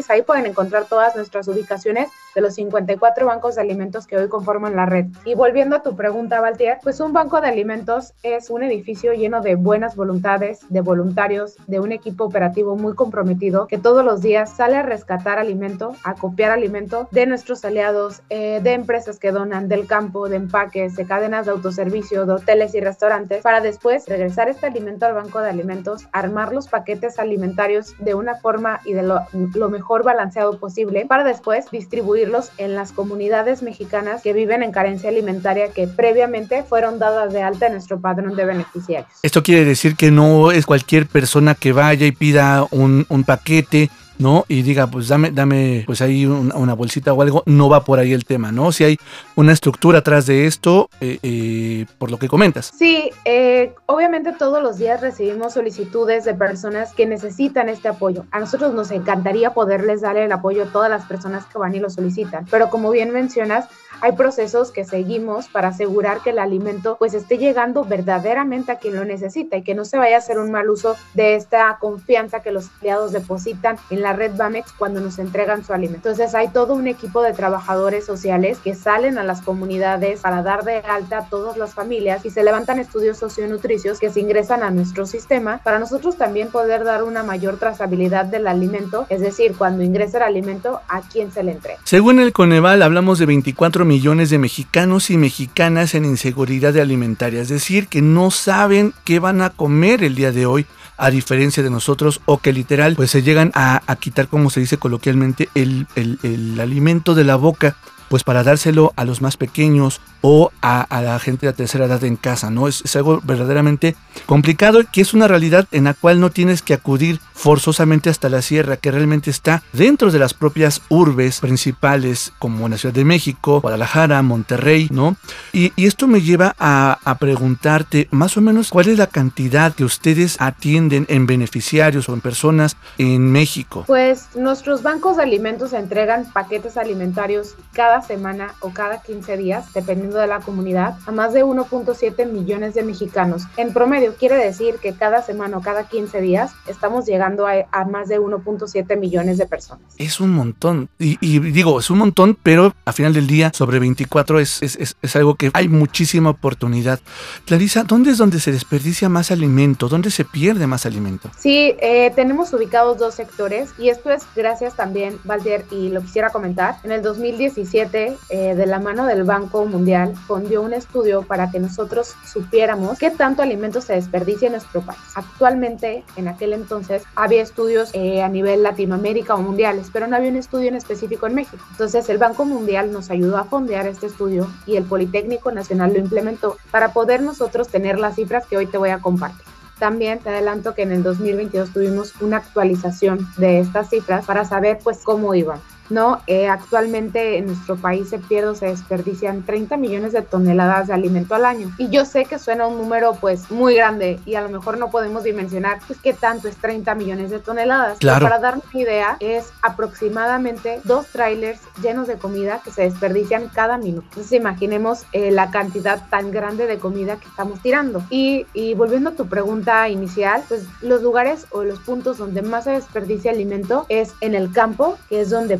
ahí 0.09 0.23
pueden 0.23 0.45
encontrar 0.45 0.83
todas 0.89 1.15
nuestras 1.15 1.47
ubicaciones 1.47 2.09
de 2.35 2.41
los 2.41 2.55
54 2.55 3.25
bancos 3.25 3.55
de 3.55 3.61
alimentos 3.61 4.05
que 4.07 4.17
hoy 4.17 4.27
conforman 4.27 4.75
la 4.75 4.85
red. 4.85 5.05
Y 5.25 5.35
volviendo 5.35 5.68
a 5.75 5.83
tu 5.83 5.95
pregunta, 5.95 6.39
Valtier, 6.39 6.77
pues 6.83 6.99
un 6.99 7.11
banco 7.11 7.41
de 7.41 7.47
alimentos 7.47 8.13
es 8.23 8.49
un 8.49 8.63
edificio 8.63 9.13
lleno 9.13 9.41
de 9.41 9.55
buenas 9.55 9.95
voluntades, 9.95 10.61
de 10.69 10.81
voluntarios, 10.81 11.57
de 11.67 11.79
un 11.79 11.91
equipo 11.91 12.25
operativo 12.25 12.75
muy 12.75 12.95
comprometido 12.95 13.67
que 13.67 13.77
todos 13.77 14.05
los 14.05 14.21
días 14.21 14.55
sale 14.55 14.77
a 14.77 14.83
rescatar 14.83 15.39
alimento, 15.39 15.95
a 16.03 16.15
copiar 16.15 16.51
alimento 16.51 17.07
de 17.11 17.25
nuestros 17.25 17.65
aliados, 17.65 18.21
eh, 18.29 18.59
de 18.61 18.73
empresas 18.73 19.19
que 19.19 19.31
donan, 19.31 19.67
del 19.67 19.87
campo, 19.87 20.29
de 20.29 20.37
empaques, 20.37 20.95
de 20.95 21.05
cadenas 21.05 21.45
de 21.45 21.51
autoservicio, 21.51 22.25
de 22.25 22.33
hoteles 22.33 22.75
y 22.75 22.79
restaurantes, 22.79 23.41
para 23.41 23.59
después 23.59 24.07
regresar 24.07 24.49
este 24.49 24.67
alimento 24.67 25.05
al 25.05 25.13
banco 25.13 25.41
de 25.41 25.49
alimentos, 25.49 26.07
armar 26.11 26.53
los 26.53 26.67
paquetes 26.67 27.19
alimentarios 27.19 27.95
de 27.99 28.13
una 28.13 28.35
forma 28.35 28.81
y 28.85 28.93
de 28.93 29.03
lo, 29.03 29.19
lo 29.33 29.69
mejor 29.69 30.03
balanceado 30.03 30.57
posible, 30.57 31.05
para 31.05 31.23
después 31.23 31.69
distribuir 31.71 32.29
en 32.57 32.75
las 32.75 32.91
comunidades 32.91 33.63
mexicanas 33.63 34.21
que 34.21 34.33
viven 34.33 34.61
en 34.61 34.71
carencia 34.71 35.09
alimentaria 35.09 35.58
que 35.67 35.87
previamente 35.87 36.63
fueron 36.63 36.97
dadas 36.97 37.33
de 37.33 37.41
alta 37.41 37.67
en 37.67 37.73
nuestro 37.73 37.99
padrón 37.99 38.35
de 38.35 38.45
beneficiarios. 38.45 39.11
Esto 39.21 39.43
quiere 39.43 39.65
decir 39.65 39.95
que 39.95 40.11
no 40.11 40.51
es 40.51 40.65
cualquier 40.65 41.05
persona 41.05 41.55
que 41.55 41.73
vaya 41.73 42.07
y 42.07 42.11
pida 42.11 42.65
un, 42.71 43.05
un 43.09 43.23
paquete 43.23 43.89
¿no? 44.19 44.45
Y 44.47 44.61
diga, 44.61 44.87
pues 44.87 45.07
dame, 45.07 45.31
dame, 45.31 45.83
pues 45.85 46.01
ahí 46.01 46.25
una, 46.25 46.73
bolsita 46.73 47.13
o 47.13 47.21
algo, 47.21 47.41
no 47.45 47.69
va 47.69 47.83
por 47.83 47.99
ahí 47.99 48.13
el 48.13 48.25
tema, 48.25 48.51
¿no? 48.51 48.71
Si 48.71 48.83
hay 48.83 48.97
una 49.35 49.53
estructura 49.53 49.99
atrás 49.99 50.25
de 50.25 50.45
esto, 50.45 50.89
eh, 51.01 51.19
eh, 51.23 51.85
por 51.97 52.11
lo 52.11 52.19
que 52.19 52.27
comentas. 52.27 52.71
Sí, 52.77 53.09
eh, 53.25 53.73
obviamente 53.85 54.33
todos 54.33 54.61
los 54.61 54.77
días 54.77 55.01
recibimos 55.01 55.53
solicitudes 55.53 56.25
de 56.25 56.33
personas 56.33 56.93
que 56.93 57.05
necesitan 57.05 57.69
este 57.69 57.87
apoyo. 57.87 58.25
A 58.31 58.39
nosotros 58.39 58.73
nos 58.73 58.91
encantaría 58.91 59.53
poderles 59.53 60.01
dar 60.01 60.17
el 60.17 60.31
apoyo 60.31 60.63
a 60.63 60.67
todas 60.67 60.89
las 60.89 61.05
personas 61.05 61.45
que 61.45 61.57
van 61.57 61.73
y 61.73 61.79
lo 61.79 61.89
solicitan, 61.89 62.45
pero 62.51 62.69
como 62.69 62.91
bien 62.91 63.11
mencionas, 63.11 63.65
hay 64.01 64.13
procesos 64.13 64.71
que 64.71 64.85
seguimos 64.85 65.49
para 65.49 65.69
asegurar 65.69 66.21
que 66.21 66.29
el 66.29 66.39
alimento 66.39 66.95
pues 66.97 67.13
esté 67.13 67.37
llegando 67.37 67.83
verdaderamente 67.83 68.71
a 68.71 68.77
quien 68.77 68.95
lo 68.95 69.03
necesita 69.03 69.57
y 69.57 69.63
que 69.63 69.75
no 69.75 69.83
se 69.83 69.97
vaya 69.97 70.15
a 70.15 70.19
hacer 70.19 70.39
un 70.39 70.51
mal 70.51 70.69
uso 70.69 70.95
de 71.13 71.35
esta 71.35 71.77
confianza 71.79 72.41
que 72.41 72.51
los 72.51 72.69
empleados 72.69 73.11
depositan 73.11 73.77
en 73.89 74.01
la 74.01 74.08
red 74.13 74.35
Bamex 74.35 74.71
cuando 74.73 74.99
nos 74.99 75.19
entregan 75.19 75.63
su 75.63 75.73
alimento. 75.73 76.09
Entonces 76.09 76.35
hay 76.35 76.49
todo 76.49 76.73
un 76.73 76.87
equipo 76.87 77.21
de 77.21 77.33
trabajadores 77.33 78.05
sociales 78.05 78.59
que 78.63 78.75
salen 78.75 79.17
a 79.17 79.23
las 79.23 79.41
comunidades 79.41 80.21
para 80.21 80.43
dar 80.43 80.63
de 80.63 80.77
alta 80.77 81.19
a 81.19 81.29
todas 81.29 81.57
las 81.57 81.73
familias 81.73 82.25
y 82.25 82.29
se 82.29 82.43
levantan 82.43 82.79
estudios 82.79 83.17
socionutricios 83.17 83.99
que 83.99 84.09
se 84.09 84.19
ingresan 84.19 84.63
a 84.63 84.71
nuestro 84.71 85.05
sistema 85.05 85.59
para 85.63 85.79
nosotros 85.79 86.17
también 86.17 86.49
poder 86.49 86.83
dar 86.83 87.03
una 87.03 87.23
mayor 87.23 87.57
trazabilidad 87.57 88.25
del 88.25 88.47
alimento, 88.47 89.05
es 89.09 89.21
decir, 89.21 89.55
cuando 89.57 89.83
ingresa 89.83 90.17
el 90.17 90.23
alimento 90.23 90.81
a 90.87 91.01
quién 91.01 91.31
se 91.31 91.43
le 91.43 91.51
entrega. 91.53 91.79
Según 91.83 92.19
el 92.19 92.33
Coneval 92.33 92.81
hablamos 92.81 93.19
de 93.19 93.25
24 93.25 93.85
millones 93.85 94.29
de 94.29 94.37
mexicanos 94.37 95.09
y 95.09 95.17
mexicanas 95.17 95.95
en 95.95 96.05
inseguridad 96.05 96.77
alimentaria, 96.77 97.41
es 97.41 97.49
decir, 97.49 97.87
que 97.87 98.01
no 98.01 98.31
saben 98.31 98.93
qué 99.03 99.19
van 99.19 99.41
a 99.41 99.49
comer 99.49 100.03
el 100.03 100.15
día 100.15 100.31
de 100.31 100.45
hoy 100.45 100.65
a 100.99 101.09
diferencia 101.09 101.63
de 101.63 101.69
nosotros 101.69 102.21
o 102.25 102.39
que 102.39 102.51
literal 102.51 102.95
pues 102.95 103.09
se 103.09 103.23
llegan 103.23 103.51
a, 103.55 103.81
quitar 103.99 104.27
como 104.27 104.49
se 104.49 104.59
dice 104.59 104.77
coloquialmente 104.77 105.49
el, 105.53 105.87
el 105.95 106.59
alimento 106.59 107.15
de 107.15 107.23
la 107.23 107.35
boca 107.35 107.75
pues 108.09 108.23
para 108.23 108.43
dárselo 108.43 108.93
a 108.95 109.05
los 109.05 109.21
más 109.21 109.37
pequeños 109.37 110.01
o 110.21 110.51
a, 110.61 110.85
la 111.01 111.17
gente 111.19 111.45
de 111.45 111.51
la 111.53 111.55
tercera 111.55 111.85
edad 111.85 112.03
en 112.03 112.15
casa, 112.15 112.49
¿no? 112.49 112.67
Es, 112.67 112.95
algo 112.95 113.21
verdaderamente 113.23 113.95
complicado 114.25 114.81
que 114.91 115.01
es 115.01 115.13
una 115.13 115.27
realidad 115.27 115.67
en 115.71 115.85
la 115.85 115.93
cual 115.93 116.19
no 116.19 116.29
tienes 116.29 116.61
que 116.61 116.73
acudir 116.73 117.21
forzosamente 117.33 118.09
hasta 118.09 118.27
la 118.27 118.41
sierra, 118.41 118.75
que 118.75 118.91
realmente 118.91 119.29
está 119.29 119.63
dentro 119.71 120.11
de 120.11 120.19
las 120.19 120.33
propias 120.33 120.81
urbes 120.89 121.39
principales 121.39 122.33
como 122.37 122.67
la 122.67 122.77
Ciudad 122.77 122.93
de 122.93 123.05
México, 123.05 123.61
Guadalajara, 123.61 124.21
Monterrey, 124.21 124.89
¿no? 124.91 125.15
Y, 125.53 125.71
esto 125.89 126.07
me 126.07 126.21
lleva 126.21 126.55
a, 126.59 126.99
a, 127.03 127.15
preguntarte 127.17 128.07
más 128.11 128.37
o 128.37 128.41
menos 128.41 128.69
cuál 128.69 128.89
es 128.89 128.97
la 128.97 129.07
cantidad 129.07 129.73
que 129.73 129.83
ustedes 129.83 130.35
atienden 130.39 131.05
en 131.09 131.25
beneficiarios 131.25 132.09
o 132.09 132.13
en 132.13 132.21
personas 132.21 132.75
en 132.97 133.31
México. 133.31 133.85
Pues 133.87 134.35
nuestros 134.35 134.83
bancos 134.83 135.17
de 135.17 135.23
alimentos 135.23 135.73
entregan 135.73 136.31
paquetes 136.31 136.77
alimentarios 136.77 137.55
cada 137.73 137.98
cada 137.99 138.07
semana 138.07 138.55
o 138.61 138.71
cada 138.71 139.01
15 139.01 139.37
días, 139.37 139.73
dependiendo 139.73 140.19
de 140.19 140.27
la 140.27 140.39
comunidad, 140.39 140.97
a 141.05 141.11
más 141.11 141.33
de 141.33 141.43
1.7 141.43 142.31
millones 142.31 142.73
de 142.73 142.83
mexicanos. 142.83 143.43
En 143.57 143.73
promedio, 143.73 144.13
quiere 144.15 144.35
decir 144.35 144.75
que 144.81 144.93
cada 144.93 145.21
semana 145.21 145.57
o 145.57 145.61
cada 145.61 145.87
15 145.87 146.21
días 146.21 146.51
estamos 146.67 147.05
llegando 147.05 147.47
a, 147.47 147.53
a 147.71 147.85
más 147.85 148.07
de 148.07 148.19
1.7 148.19 148.97
millones 148.97 149.37
de 149.37 149.47
personas. 149.47 149.83
Es 149.97 150.19
un 150.19 150.31
montón. 150.31 150.89
Y, 150.97 151.17
y 151.19 151.39
digo, 151.39 151.79
es 151.79 151.89
un 151.89 151.99
montón, 151.99 152.37
pero 152.41 152.73
a 152.85 152.93
final 152.93 153.13
del 153.13 153.27
día, 153.27 153.51
sobre 153.53 153.79
24 153.79 154.39
es, 154.39 154.61
es, 154.61 154.75
es, 154.77 154.95
es 155.01 155.15
algo 155.15 155.35
que 155.35 155.51
hay 155.53 155.67
muchísima 155.67 156.29
oportunidad. 156.29 156.99
Clarisa, 157.45 157.83
¿dónde 157.83 158.11
es 158.11 158.17
donde 158.17 158.39
se 158.39 158.51
desperdicia 158.51 159.09
más 159.09 159.31
alimento? 159.31 159.89
¿Dónde 159.89 160.11
se 160.11 160.25
pierde 160.25 160.67
más 160.67 160.85
alimento? 160.85 161.29
Sí, 161.37 161.75
eh, 161.79 162.11
tenemos 162.15 162.53
ubicados 162.53 162.97
dos 162.97 163.15
sectores 163.15 163.71
y 163.77 163.89
esto 163.89 164.09
es 164.11 164.23
gracias 164.35 164.75
también, 164.75 165.17
Valdier, 165.23 165.65
y 165.71 165.89
lo 165.89 166.01
quisiera 166.01 166.29
comentar. 166.29 166.77
En 166.83 166.91
el 166.91 167.01
2017, 167.01 167.88
eh, 167.93 168.55
de 168.55 168.65
la 168.65 168.79
mano 168.79 169.05
del 169.05 169.23
Banco 169.23 169.65
Mundial, 169.65 170.15
fundió 170.27 170.61
un 170.61 170.73
estudio 170.73 171.23
para 171.23 171.49
que 171.51 171.59
nosotros 171.59 172.15
supiéramos 172.25 172.99
qué 172.99 173.11
tanto 173.11 173.41
alimento 173.41 173.81
se 173.81 173.93
desperdicia 173.93 174.47
en 174.47 174.53
nuestro 174.53 174.81
país. 174.81 174.99
Actualmente, 175.15 176.03
en 176.15 176.27
aquel 176.27 176.53
entonces, 176.53 177.03
había 177.15 177.41
estudios 177.41 177.89
eh, 177.93 178.21
a 178.21 178.29
nivel 178.29 178.63
Latinoamérica 178.63 179.35
o 179.35 179.41
mundiales, 179.41 179.89
pero 179.91 180.07
no 180.07 180.15
había 180.15 180.29
un 180.29 180.37
estudio 180.37 180.67
en 180.67 180.75
específico 180.75 181.27
en 181.27 181.35
México. 181.35 181.63
Entonces, 181.71 182.07
el 182.09 182.17
Banco 182.17 182.45
Mundial 182.45 182.91
nos 182.91 183.09
ayudó 183.09 183.37
a 183.37 183.45
fondear 183.45 183.87
este 183.87 184.07
estudio 184.07 184.47
y 184.65 184.75
el 184.75 184.83
Politécnico 184.83 185.51
Nacional 185.51 185.93
lo 185.93 185.99
implementó 185.99 186.57
para 186.71 186.93
poder 186.93 187.21
nosotros 187.21 187.67
tener 187.69 187.99
las 187.99 188.15
cifras 188.15 188.45
que 188.45 188.57
hoy 188.57 188.67
te 188.67 188.77
voy 188.77 188.89
a 188.89 188.99
compartir. 188.99 189.45
También 189.79 190.19
te 190.19 190.29
adelanto 190.29 190.75
que 190.75 190.81
en 190.81 190.91
el 190.91 191.03
2022 191.03 191.71
tuvimos 191.71 192.13
una 192.19 192.37
actualización 192.37 193.27
de 193.37 193.59
estas 193.59 193.89
cifras 193.89 194.25
para 194.25 194.43
saber 194.43 194.79
pues 194.83 194.99
cómo 195.03 195.33
iban. 195.33 195.61
¿No? 195.89 196.21
Eh, 196.27 196.47
actualmente 196.47 197.37
en 197.37 197.47
nuestro 197.47 197.75
país 197.75 198.09
se 198.09 198.19
pierde 198.19 198.49
o 198.49 198.55
se 198.55 198.67
desperdician 198.67 199.43
30 199.43 199.77
millones 199.77 200.13
de 200.13 200.21
toneladas 200.21 200.87
de 200.87 200.93
alimento 200.93 201.35
al 201.35 201.45
año. 201.45 201.71
Y 201.77 201.89
yo 201.89 202.05
sé 202.05 202.25
que 202.25 202.39
suena 202.39 202.67
un 202.67 202.77
número 202.77 203.13
pues 203.13 203.49
muy 203.51 203.75
grande 203.75 204.19
y 204.25 204.35
a 204.35 204.41
lo 204.41 204.49
mejor 204.49 204.77
no 204.77 204.89
podemos 204.89 205.23
dimensionar 205.23 205.79
pues 205.87 205.99
qué 205.99 206.13
tanto 206.13 206.47
es 206.47 206.55
30 206.57 206.95
millones 206.95 207.31
de 207.31 207.39
toneladas. 207.39 207.97
Claro. 207.99 208.19
Pero 208.19 208.29
para 208.29 208.41
darnos 208.41 208.65
una 208.73 208.83
idea, 208.83 209.17
es 209.19 209.51
aproximadamente 209.61 210.81
dos 210.83 211.07
trailers 211.07 211.59
llenos 211.81 212.07
de 212.07 212.17
comida 212.17 212.61
que 212.63 212.71
se 212.71 212.83
desperdician 212.83 213.49
cada 213.53 213.77
minuto. 213.77 214.07
Entonces 214.09 214.33
imaginemos 214.33 215.05
eh, 215.11 215.31
la 215.31 215.51
cantidad 215.51 216.07
tan 216.09 216.31
grande 216.31 216.67
de 216.67 216.77
comida 216.77 217.17
que 217.17 217.27
estamos 217.27 217.61
tirando. 217.61 218.03
Y, 218.09 218.45
y 218.53 218.73
volviendo 218.73 219.11
a 219.11 219.13
tu 219.13 219.27
pregunta 219.27 219.89
inicial, 219.89 220.43
pues 220.47 220.65
los 220.81 221.01
lugares 221.01 221.47
o 221.51 221.63
los 221.63 221.79
puntos 221.79 222.17
donde 222.17 222.41
más 222.41 222.65
se 222.65 222.71
desperdicia 222.71 223.31
alimento 223.31 223.85
es 223.89 224.13
en 224.21 224.35
el 224.35 224.51
campo, 224.51 224.97
que 225.09 225.21
es 225.21 225.29
donde 225.29 225.57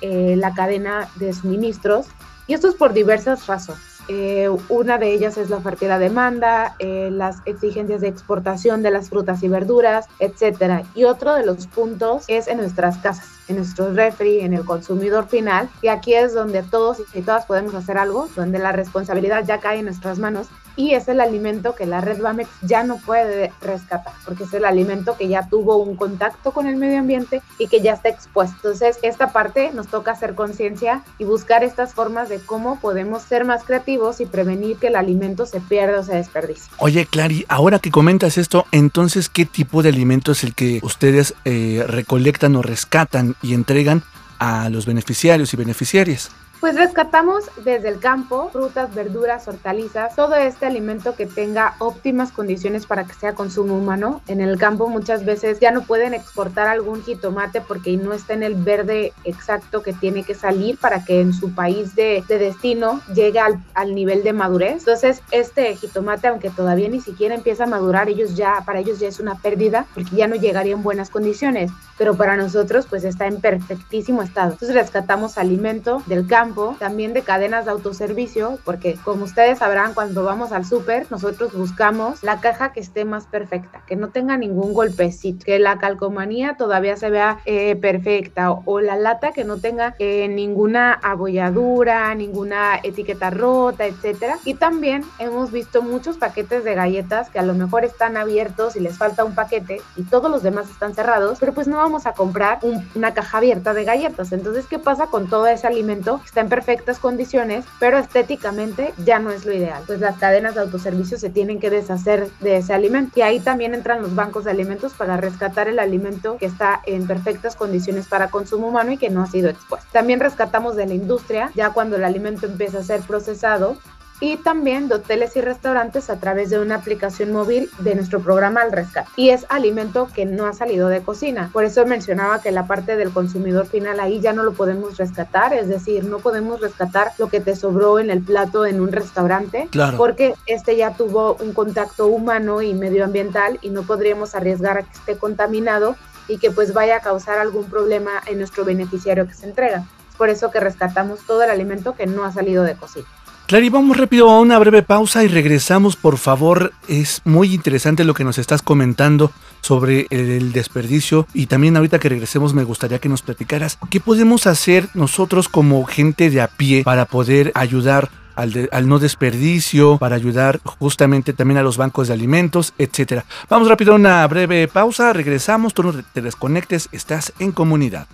eh, 0.00 0.34
la 0.36 0.54
cadena 0.54 1.08
de 1.16 1.32
suministros. 1.32 2.06
Y 2.46 2.54
esto 2.54 2.68
es 2.68 2.74
por 2.74 2.92
diversas 2.92 3.46
razones. 3.46 3.90
Eh, 4.08 4.48
una 4.68 4.98
de 4.98 5.12
ellas 5.12 5.38
es 5.38 5.50
la 5.50 5.60
la 5.82 5.98
demanda, 5.98 6.74
eh, 6.80 7.10
las 7.12 7.36
exigencias 7.44 8.00
de 8.00 8.08
exportación 8.08 8.82
de 8.82 8.90
las 8.90 9.08
frutas 9.08 9.42
y 9.42 9.48
verduras, 9.48 10.06
etcétera. 10.18 10.82
Y 10.96 11.04
otro 11.04 11.34
de 11.34 11.46
los 11.46 11.68
puntos 11.68 12.24
es 12.26 12.48
en 12.48 12.56
nuestras 12.58 12.98
casas, 12.98 13.28
en 13.50 13.56
nuestro 13.56 13.92
refri, 13.92 14.40
en 14.40 14.54
el 14.54 14.64
consumidor 14.64 15.28
final. 15.28 15.68
Y 15.82 15.88
aquí 15.88 16.14
es 16.14 16.32
donde 16.32 16.62
todos 16.62 17.02
y 17.14 17.22
todas 17.22 17.46
podemos 17.46 17.74
hacer 17.74 17.98
algo, 17.98 18.28
donde 18.36 18.58
la 18.58 18.72
responsabilidad 18.72 19.44
ya 19.44 19.58
cae 19.58 19.80
en 19.80 19.86
nuestras 19.86 20.18
manos 20.18 20.48
y 20.76 20.94
es 20.94 21.08
el 21.08 21.20
alimento 21.20 21.74
que 21.74 21.84
la 21.84 22.00
red 22.00 22.20
Bamex 22.20 22.48
ya 22.62 22.82
no 22.84 22.96
puede 22.98 23.52
rescatar, 23.60 24.14
porque 24.24 24.44
es 24.44 24.54
el 24.54 24.64
alimento 24.64 25.16
que 25.16 25.28
ya 25.28 25.46
tuvo 25.48 25.76
un 25.76 25.96
contacto 25.96 26.52
con 26.52 26.66
el 26.66 26.76
medio 26.76 27.00
ambiente 27.00 27.42
y 27.58 27.66
que 27.66 27.80
ya 27.80 27.92
está 27.92 28.08
expuesto. 28.08 28.56
Entonces, 28.56 28.98
esta 29.02 29.32
parte 29.32 29.72
nos 29.74 29.88
toca 29.88 30.12
hacer 30.12 30.34
conciencia 30.34 31.02
y 31.18 31.24
buscar 31.24 31.64
estas 31.64 31.92
formas 31.92 32.28
de 32.28 32.38
cómo 32.38 32.80
podemos 32.80 33.22
ser 33.22 33.44
más 33.44 33.64
creativos 33.64 34.20
y 34.20 34.26
prevenir 34.26 34.76
que 34.76 34.86
el 34.86 34.96
alimento 34.96 35.44
se 35.44 35.60
pierda 35.60 36.00
o 36.00 36.02
se 36.02 36.14
desperdicie. 36.14 36.72
Oye, 36.78 37.06
Clary, 37.06 37.44
ahora 37.48 37.78
que 37.78 37.90
comentas 37.90 38.38
esto, 38.38 38.64
entonces, 38.72 39.28
¿qué 39.28 39.44
tipo 39.44 39.82
de 39.82 39.90
alimento 39.90 40.32
es 40.32 40.44
el 40.44 40.54
que 40.54 40.80
ustedes 40.82 41.34
eh, 41.44 41.84
recolectan 41.86 42.56
o 42.56 42.62
rescatan 42.62 43.34
y 43.42 43.54
entregan 43.54 44.02
a 44.38 44.68
los 44.70 44.86
beneficiarios 44.86 45.52
y 45.54 45.56
beneficiarias? 45.56 46.30
Pues 46.60 46.76
rescatamos 46.76 47.44
desde 47.64 47.88
el 47.88 48.00
campo 48.00 48.50
frutas, 48.52 48.94
verduras, 48.94 49.48
hortalizas, 49.48 50.14
todo 50.14 50.34
este 50.34 50.66
alimento 50.66 51.16
que 51.16 51.24
tenga 51.24 51.74
óptimas 51.78 52.32
condiciones 52.32 52.84
para 52.84 53.04
que 53.04 53.14
sea 53.14 53.34
consumo 53.34 53.78
humano. 53.78 54.20
En 54.28 54.42
el 54.42 54.58
campo 54.58 54.86
muchas 54.86 55.24
veces 55.24 55.58
ya 55.58 55.70
no 55.70 55.84
pueden 55.84 56.12
exportar 56.12 56.66
algún 56.66 57.02
jitomate 57.02 57.62
porque 57.62 57.96
no 57.96 58.12
está 58.12 58.34
en 58.34 58.42
el 58.42 58.56
verde 58.56 59.14
exacto 59.24 59.82
que 59.82 59.94
tiene 59.94 60.22
que 60.22 60.34
salir 60.34 60.76
para 60.76 61.02
que 61.02 61.22
en 61.22 61.32
su 61.32 61.54
país 61.54 61.94
de, 61.96 62.22
de 62.28 62.36
destino 62.36 63.00
llegue 63.14 63.40
al, 63.40 63.58
al, 63.72 63.94
nivel 63.94 64.22
de 64.22 64.34
madurez. 64.34 64.80
Entonces 64.80 65.22
este 65.30 65.74
jitomate, 65.76 66.28
aunque 66.28 66.50
todavía 66.50 66.90
ni 66.90 67.00
siquiera 67.00 67.34
empieza 67.34 67.64
a 67.64 67.68
madurar, 67.68 68.10
ellos 68.10 68.36
ya, 68.36 68.62
para 68.66 68.80
ellos 68.80 69.00
ya 69.00 69.08
es 69.08 69.18
una 69.18 69.36
pérdida 69.36 69.86
porque 69.94 70.14
ya 70.14 70.28
no 70.28 70.36
llegaría 70.36 70.74
en 70.74 70.82
buenas 70.82 71.08
condiciones. 71.08 71.70
Pero 71.96 72.18
para 72.18 72.36
nosotros 72.36 72.86
pues 72.86 73.04
está 73.04 73.26
en 73.26 73.40
perfectísimo 73.40 74.22
estado. 74.22 74.52
Entonces 74.52 74.74
rescatamos 74.74 75.38
alimento 75.38 76.02
del 76.06 76.26
campo 76.26 76.49
también 76.78 77.12
de 77.12 77.22
cadenas 77.22 77.64
de 77.64 77.70
autoservicio, 77.70 78.58
porque 78.64 78.96
como 79.04 79.24
ustedes 79.24 79.58
sabrán, 79.58 79.94
cuando 79.94 80.24
vamos 80.24 80.52
al 80.52 80.64
súper, 80.64 81.06
nosotros 81.10 81.52
buscamos 81.52 82.22
la 82.22 82.40
caja 82.40 82.72
que 82.72 82.80
esté 82.80 83.04
más 83.04 83.26
perfecta, 83.26 83.82
que 83.86 83.96
no 83.96 84.08
tenga 84.08 84.36
ningún 84.36 84.72
golpecito, 84.74 85.44
que 85.44 85.58
la 85.58 85.78
calcomanía 85.78 86.56
todavía 86.56 86.96
se 86.96 87.10
vea 87.10 87.38
eh, 87.44 87.76
perfecta, 87.76 88.50
o, 88.52 88.80
la 88.80 88.96
lata 88.96 89.32
que 89.32 89.44
no 89.44 89.58
tenga 89.58 89.94
eh, 89.98 90.26
ninguna 90.28 90.94
abolladura, 90.94 92.14
ninguna 92.14 92.80
etiqueta 92.82 93.30
rota, 93.30 93.84
etcétera. 93.86 94.38
Y 94.44 94.54
también 94.54 95.04
hemos 95.18 95.52
visto 95.52 95.82
muchos 95.82 96.16
paquetes 96.16 96.64
de 96.64 96.74
galletas 96.74 97.30
que 97.30 97.38
a 97.38 97.42
lo 97.42 97.54
mejor 97.54 97.84
están 97.84 98.16
abiertos 98.16 98.76
y 98.76 98.80
les 98.80 98.96
falta 98.96 99.24
un 99.24 99.34
paquete 99.34 99.82
y 99.96 100.02
todos 100.04 100.30
los 100.30 100.42
demás 100.42 100.70
están 100.70 100.94
cerrados, 100.94 101.38
pero 101.38 101.52
pues 101.52 101.68
no 101.68 101.76
vamos 101.76 102.06
a 102.06 102.12
comprar 102.12 102.58
un, 102.62 102.88
una 102.94 103.12
caja 103.12 103.38
abierta 103.38 103.74
de 103.74 103.84
galletas. 103.84 104.32
Entonces, 104.32 104.66
¿qué 104.66 104.78
pasa 104.78 105.06
con 105.06 105.28
todo 105.28 105.46
ese 105.46 105.66
alimento 105.66 106.18
que 106.18 106.26
está 106.26 106.39
en 106.40 106.48
perfectas 106.48 106.98
condiciones, 106.98 107.64
pero 107.78 107.98
estéticamente 107.98 108.92
ya 109.04 109.18
no 109.18 109.30
es 109.30 109.44
lo 109.44 109.52
ideal. 109.52 109.82
Pues 109.86 110.00
las 110.00 110.18
cadenas 110.18 110.54
de 110.54 110.62
autoservicio 110.62 111.18
se 111.18 111.30
tienen 111.30 111.60
que 111.60 111.70
deshacer 111.70 112.28
de 112.40 112.56
ese 112.56 112.72
alimento. 112.72 113.18
Y 113.18 113.22
ahí 113.22 113.40
también 113.40 113.74
entran 113.74 114.02
los 114.02 114.14
bancos 114.14 114.44
de 114.44 114.50
alimentos 114.50 114.92
para 114.94 115.16
rescatar 115.16 115.68
el 115.68 115.78
alimento 115.78 116.36
que 116.38 116.46
está 116.46 116.80
en 116.86 117.06
perfectas 117.06 117.56
condiciones 117.56 118.06
para 118.06 118.30
consumo 118.30 118.68
humano 118.68 118.92
y 118.92 118.96
que 118.96 119.10
no 119.10 119.22
ha 119.22 119.26
sido 119.26 119.48
expuesto. 119.48 119.88
También 119.92 120.20
rescatamos 120.20 120.76
de 120.76 120.86
la 120.86 120.94
industria, 120.94 121.50
ya 121.54 121.70
cuando 121.70 121.96
el 121.96 122.04
alimento 122.04 122.46
empieza 122.46 122.78
a 122.78 122.82
ser 122.82 123.00
procesado, 123.02 123.76
y 124.20 124.36
también 124.36 124.88
de 124.88 124.96
hoteles 124.96 125.34
y 125.36 125.40
restaurantes 125.40 126.10
a 126.10 126.20
través 126.20 126.50
de 126.50 126.58
una 126.58 126.76
aplicación 126.76 127.32
móvil 127.32 127.70
de 127.78 127.94
nuestro 127.94 128.20
programa 128.20 128.60
Al 128.60 128.72
Rescate. 128.72 129.08
Y 129.16 129.30
es 129.30 129.46
alimento 129.48 130.08
que 130.14 130.26
no 130.26 130.46
ha 130.46 130.52
salido 130.52 130.88
de 130.88 131.00
cocina. 131.00 131.50
Por 131.52 131.64
eso 131.64 131.86
mencionaba 131.86 132.40
que 132.40 132.52
la 132.52 132.66
parte 132.66 132.96
del 132.96 133.10
consumidor 133.10 133.66
final 133.66 133.98
ahí 133.98 134.20
ya 134.20 134.32
no 134.32 134.42
lo 134.42 134.52
podemos 134.52 134.98
rescatar, 134.98 135.54
es 135.54 135.68
decir, 135.68 136.04
no 136.04 136.18
podemos 136.18 136.60
rescatar 136.60 137.12
lo 137.18 137.28
que 137.28 137.40
te 137.40 137.56
sobró 137.56 137.98
en 137.98 138.10
el 138.10 138.22
plato 138.22 138.66
en 138.66 138.80
un 138.80 138.92
restaurante, 138.92 139.68
claro. 139.70 139.96
porque 139.96 140.34
este 140.46 140.76
ya 140.76 140.94
tuvo 140.94 141.36
un 141.40 141.52
contacto 141.52 142.06
humano 142.06 142.62
y 142.62 142.74
medioambiental 142.74 143.58
y 143.62 143.70
no 143.70 143.82
podríamos 143.82 144.34
arriesgar 144.34 144.78
a 144.78 144.82
que 144.82 144.92
esté 144.92 145.16
contaminado 145.16 145.96
y 146.28 146.38
que 146.38 146.50
pues 146.50 146.72
vaya 146.72 146.96
a 146.96 147.00
causar 147.00 147.38
algún 147.38 147.64
problema 147.64 148.10
en 148.26 148.38
nuestro 148.38 148.64
beneficiario 148.64 149.26
que 149.26 149.34
se 149.34 149.46
entrega. 149.46 149.84
Es 150.10 150.16
por 150.16 150.28
eso 150.28 150.50
que 150.50 150.60
rescatamos 150.60 151.20
todo 151.26 151.42
el 151.42 151.50
alimento 151.50 151.94
que 151.94 152.06
no 152.06 152.24
ha 152.24 152.32
salido 152.32 152.62
de 152.62 152.74
cocina. 152.76 153.06
Clary, 153.50 153.68
vamos 153.68 153.96
rápido 153.96 154.30
a 154.30 154.38
una 154.38 154.60
breve 154.60 154.84
pausa 154.84 155.24
y 155.24 155.26
regresamos, 155.26 155.96
por 155.96 156.18
favor. 156.18 156.72
Es 156.86 157.20
muy 157.24 157.52
interesante 157.52 158.04
lo 158.04 158.14
que 158.14 158.22
nos 158.22 158.38
estás 158.38 158.62
comentando 158.62 159.32
sobre 159.60 160.06
el 160.10 160.52
desperdicio 160.52 161.26
y 161.34 161.46
también 161.46 161.76
ahorita 161.76 161.98
que 161.98 162.10
regresemos 162.10 162.54
me 162.54 162.62
gustaría 162.62 163.00
que 163.00 163.08
nos 163.08 163.22
platicaras 163.22 163.76
qué 163.90 163.98
podemos 163.98 164.46
hacer 164.46 164.88
nosotros 164.94 165.48
como 165.48 165.84
gente 165.84 166.30
de 166.30 166.40
a 166.40 166.46
pie 166.46 166.84
para 166.84 167.06
poder 167.06 167.50
ayudar 167.56 168.08
al, 168.36 168.88
no 168.88 169.00
desperdicio, 169.00 169.98
para 169.98 170.14
ayudar 170.14 170.60
justamente 170.78 171.32
también 171.32 171.58
a 171.58 171.64
los 171.64 171.76
bancos 171.76 172.06
de 172.06 172.14
alimentos, 172.14 172.72
etcétera. 172.78 173.24
Vamos 173.48 173.66
rápido 173.66 173.94
a 173.94 173.96
una 173.96 174.24
breve 174.28 174.68
pausa, 174.68 175.12
regresamos, 175.12 175.74
tú 175.74 175.82
no 175.82 175.92
te 175.92 176.22
desconectes, 176.22 176.88
estás 176.92 177.32
en 177.40 177.50
comunidad. 177.50 178.06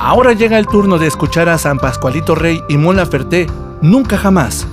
Ahora 0.00 0.32
llega 0.32 0.60
el 0.60 0.68
turno 0.68 0.96
de 0.96 1.08
escuchar 1.08 1.48
a 1.48 1.58
San 1.58 1.78
Pascualito 1.78 2.36
Rey 2.36 2.62
y 2.68 2.78
Mon 2.78 2.96
Laferte, 2.96 3.48
Nunca 3.82 4.16
Jamás. 4.16 4.64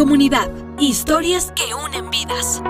Comunidad, 0.00 0.48
historias 0.78 1.52
que 1.54 1.74
unen 1.74 2.08
vidas. 2.08 2.62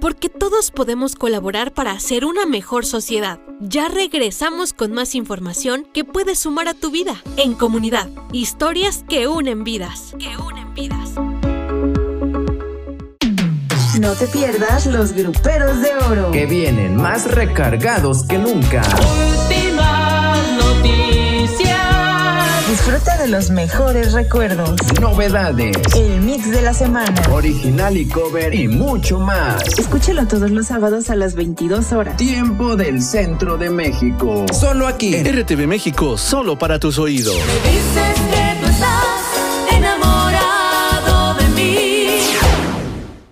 Porque 0.00 0.28
todos 0.28 0.72
podemos 0.72 1.14
colaborar 1.14 1.72
para 1.72 1.92
hacer 1.92 2.24
una 2.24 2.44
mejor 2.44 2.84
sociedad. 2.84 3.38
Ya 3.60 3.86
regresamos 3.86 4.72
con 4.72 4.90
más 4.90 5.14
información 5.14 5.86
que 5.94 6.02
puedes 6.04 6.40
sumar 6.40 6.66
a 6.66 6.74
tu 6.74 6.90
vida. 6.90 7.22
En 7.36 7.54
comunidad, 7.54 8.08
historias 8.32 9.04
que 9.08 9.28
unen 9.28 9.62
vidas. 9.62 10.16
Que 10.18 10.36
unen 10.36 10.74
vidas. 10.74 11.12
No 14.00 14.14
te 14.14 14.26
pierdas 14.26 14.86
los 14.86 15.12
gruperos 15.12 15.80
de 15.80 15.94
oro. 16.10 16.32
Que 16.32 16.46
vienen 16.46 16.96
más 16.96 17.30
recargados 17.30 18.26
que 18.26 18.38
nunca. 18.38 18.82
Últimas 18.82 19.73
Disfruta 22.74 23.16
de 23.18 23.28
los 23.28 23.50
mejores 23.50 24.12
recuerdos. 24.12 24.74
Novedades. 25.00 25.76
El 25.94 26.20
mix 26.22 26.50
de 26.50 26.60
la 26.60 26.74
semana. 26.74 27.14
Original 27.30 27.96
y 27.96 28.04
cover 28.08 28.52
y 28.52 28.66
mucho 28.66 29.20
más. 29.20 29.62
Escúchalo 29.78 30.26
todos 30.26 30.50
los 30.50 30.66
sábados 30.66 31.08
a 31.08 31.14
las 31.14 31.36
22 31.36 31.92
horas. 31.92 32.16
Tiempo 32.16 32.74
del 32.74 33.00
centro 33.00 33.56
de 33.58 33.70
México. 33.70 34.44
Solo 34.52 34.88
aquí. 34.88 35.14
En 35.14 35.40
RTV 35.40 35.68
México, 35.68 36.18
solo 36.18 36.58
para 36.58 36.80
tus 36.80 36.98
oídos. 36.98 37.36
Me 37.36 37.70
dices 37.70 38.20
que 38.32 38.60
tú 38.60 38.66
estás 38.68 39.76
enamorado 39.76 41.34
de 41.34 41.48
mí. 41.50 42.06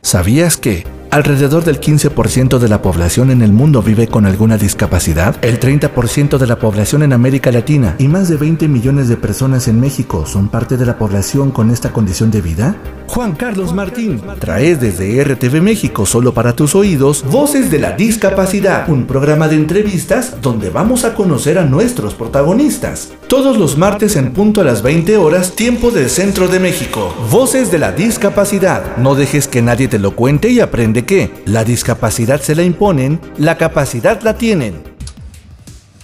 ¿Sabías 0.02 0.57
que 0.57 0.87
alrededor 1.12 1.62
del 1.62 1.79
15% 1.79 2.59
de 2.59 2.68
la 2.70 2.81
población 2.81 3.31
en 3.31 3.42
el 3.42 3.53
mundo 3.53 3.83
vive 3.83 4.09
con 4.09 4.25
alguna 4.25 4.57
discapacidad? 4.57 5.37
El 5.44 5.61
30% 5.61 6.38
de 6.38 6.46
la 6.46 6.59
población 6.59 7.03
en 7.03 7.12
América 7.12 7.53
Latina 7.53 7.96
y 7.98 8.09
más 8.09 8.31
de 8.31 8.38
20 8.38 8.66
millones 8.66 9.09
de 9.09 9.18
personas 9.18 9.68
en 9.68 9.79
México 9.79 10.25
son 10.25 10.48
parte 10.48 10.79
de 10.79 10.87
la 10.87 10.96
población 10.96 11.51
con 11.51 11.70
esta 11.70 11.92
condición 11.92 12.31
de 12.31 12.40
vida? 12.40 12.77
Juan 13.09 13.33
Carlos 13.33 13.75
Martín 13.75 14.22
trae 14.38 14.75
desde 14.75 15.22
RTV 15.22 15.61
México 15.61 16.07
solo 16.07 16.33
para 16.33 16.57
tus 16.57 16.75
oídos 16.75 17.22
Voces 17.31 17.70
de 17.70 17.79
la 17.79 17.92
Discapacidad, 17.92 18.88
un 18.88 19.05
programa 19.05 19.48
de 19.48 19.57
entrevistas 19.57 20.37
donde 20.40 20.70
vamos 20.70 21.05
a 21.05 21.14
conocer 21.14 21.59
a 21.59 21.66
nuestros 21.66 22.14
protagonistas. 22.14 23.12
Todos 23.29 23.59
los 23.59 23.77
martes 23.77 24.16
en 24.16 24.33
punto 24.33 24.62
a 24.62 24.64
las 24.64 24.83
20 24.83 25.18
horas, 25.18 25.53
tiempo 25.53 25.90
del 25.90 26.09
centro 26.09 26.48
de 26.48 26.59
México. 26.59 27.14
Voces 27.31 27.70
de 27.70 27.79
la 27.79 27.92
Discapacidad. 27.92 28.96
No 28.96 29.14
dejes 29.14 29.46
que 29.46 29.61
nadie 29.61 29.88
te 29.88 29.98
lo 29.98 30.16
cuente 30.16 30.48
y 30.48 30.61
aprende 30.61 31.01
que 31.04 31.30
la 31.46 31.64
discapacidad 31.64 32.40
se 32.40 32.54
la 32.54 32.62
imponen, 32.62 33.20
la 33.38 33.58
capacidad 33.58 34.20
la 34.22 34.36
tienen. 34.38 34.74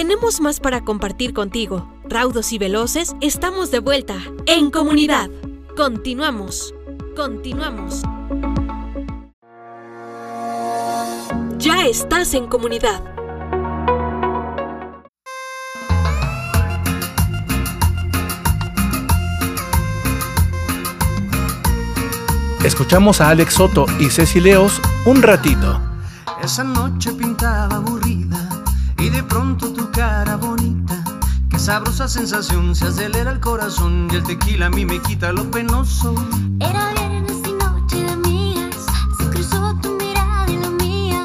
Tenemos 0.00 0.40
más 0.40 0.60
para 0.60 0.82
compartir 0.82 1.34
contigo. 1.34 1.86
Raudos 2.08 2.54
y 2.54 2.58
veloces, 2.58 3.14
estamos 3.20 3.70
de 3.70 3.80
vuelta 3.80 4.16
en 4.46 4.70
comunidad. 4.70 5.28
Continuamos. 5.76 6.74
Continuamos. 7.14 8.00
Ya 11.58 11.86
estás 11.86 12.32
en 12.32 12.46
comunidad. 12.46 13.02
Escuchamos 22.64 23.20
a 23.20 23.28
Alex 23.28 23.52
Soto 23.52 23.84
y 23.98 24.08
Ceci 24.08 24.40
Leos 24.40 24.80
un 25.04 25.20
ratito. 25.20 25.78
Esa 26.42 26.64
noche 26.64 27.12
pintaba 27.12 27.76
aburrida 27.76 28.09
de 29.10 29.22
pronto 29.22 29.72
tu 29.72 29.90
cara 29.90 30.36
bonita. 30.36 31.02
Qué 31.50 31.58
sabrosa 31.58 32.08
sensación 32.08 32.74
se 32.74 32.86
acelera 32.86 33.32
el 33.32 33.40
corazón 33.40 34.08
y 34.12 34.16
el 34.16 34.22
tequila 34.22 34.66
a 34.66 34.70
mí 34.70 34.84
me 34.84 35.00
quita 35.00 35.32
lo 35.32 35.50
penoso. 35.50 36.14
Era 36.60 36.92
viernes 36.94 37.38
y 37.46 37.52
noche 37.52 37.96
de 38.02 38.10
amigas. 38.10 38.86
Se 39.18 39.28
cruzó 39.30 39.74
tu 39.82 39.90
mirada 39.96 40.50
y 40.50 40.56
la 40.56 40.70
mía. 40.70 41.24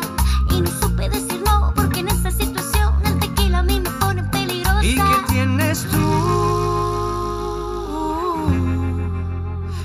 Y 0.49 0.61
no 0.61 0.71
supe 0.81 1.09
decir 1.09 1.41
no, 1.45 1.73
porque 1.75 1.99
en 1.99 2.07
esta 2.07 2.31
situación 2.31 2.93
el 3.05 3.19
tequila 3.19 3.59
a 3.59 3.63
mí 3.63 3.79
me 3.79 3.89
pone 3.91 4.23
peligrosa. 4.23 4.83
¿Y 4.83 4.95
qué 4.95 5.17
tienes 5.27 5.85
tú? 5.91 5.97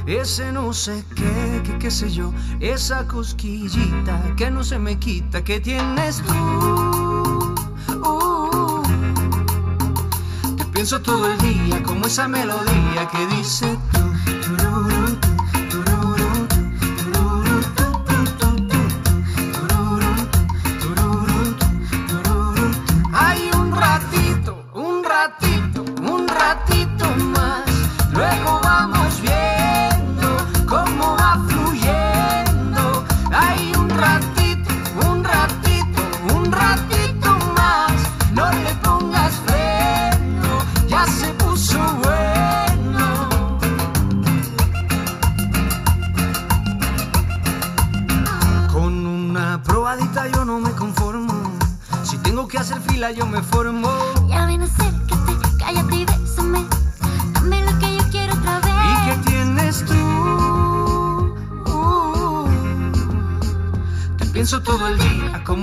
Ese 0.06 0.50
no 0.52 0.72
sé 0.72 1.04
qué, 1.14 1.62
qué, 1.64 1.78
qué 1.78 1.90
sé 1.90 2.10
yo, 2.10 2.32
esa 2.58 3.06
cosquillita 3.06 4.34
que 4.36 4.50
no 4.50 4.64
se 4.64 4.78
me 4.78 4.98
quita, 4.98 5.44
¿qué 5.44 5.60
tienes 5.60 6.20
tú? 6.22 7.49
Pienso 10.80 11.02
todo 11.02 11.30
el 11.30 11.38
día 11.40 11.82
como 11.82 12.06
esa 12.06 12.26
melodía 12.26 13.06
que 13.12 13.36
dice 13.36 13.78
tú. 13.92 14.09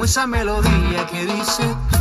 Esa 0.08 0.26
melodía 0.26 1.06
que 1.12 1.26
dice 1.26 1.97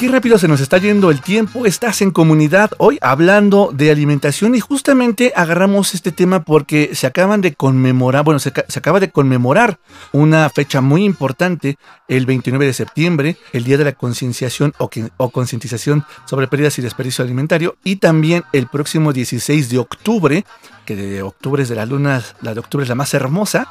qué 0.00 0.08
rápido 0.08 0.38
se 0.38 0.48
nos 0.48 0.62
está 0.62 0.78
yendo 0.78 1.10
el 1.10 1.20
tiempo. 1.20 1.66
Estás 1.66 2.00
en 2.00 2.10
comunidad 2.10 2.70
hoy 2.78 2.96
hablando 3.02 3.70
de 3.70 3.90
alimentación 3.90 4.54
y 4.54 4.60
justamente 4.60 5.34
agarramos 5.36 5.92
este 5.92 6.10
tema 6.10 6.42
porque 6.42 6.92
se 6.94 7.06
acaban 7.06 7.42
de 7.42 7.54
conmemorar, 7.54 8.24
bueno, 8.24 8.38
se, 8.38 8.48
acaba 8.48 8.98
de 8.98 9.10
conmemorar 9.10 9.78
una 10.12 10.48
fecha 10.48 10.80
muy 10.80 11.04
importante, 11.04 11.76
el 12.08 12.24
29 12.24 12.64
de 12.64 12.72
septiembre, 12.72 13.36
el 13.52 13.64
Día 13.64 13.76
de 13.76 13.84
la 13.84 13.92
Concienciación 13.92 14.72
o, 14.78 14.88
o 15.18 15.28
Concientización 15.28 16.06
sobre 16.24 16.48
Pérdidas 16.48 16.78
y 16.78 16.82
Desperdicio 16.82 17.22
Alimentario, 17.22 17.76
y 17.84 17.96
también 17.96 18.44
el 18.54 18.68
próximo 18.68 19.12
16 19.12 19.68
de 19.68 19.78
octubre, 19.78 20.46
que 20.86 20.96
de 20.96 21.22
octubre 21.22 21.62
es 21.62 21.68
de 21.68 21.76
la 21.76 21.84
luna, 21.84 22.22
la 22.40 22.54
de 22.54 22.60
octubre 22.60 22.84
es 22.84 22.88
la 22.88 22.94
más 22.94 23.12
hermosa, 23.12 23.68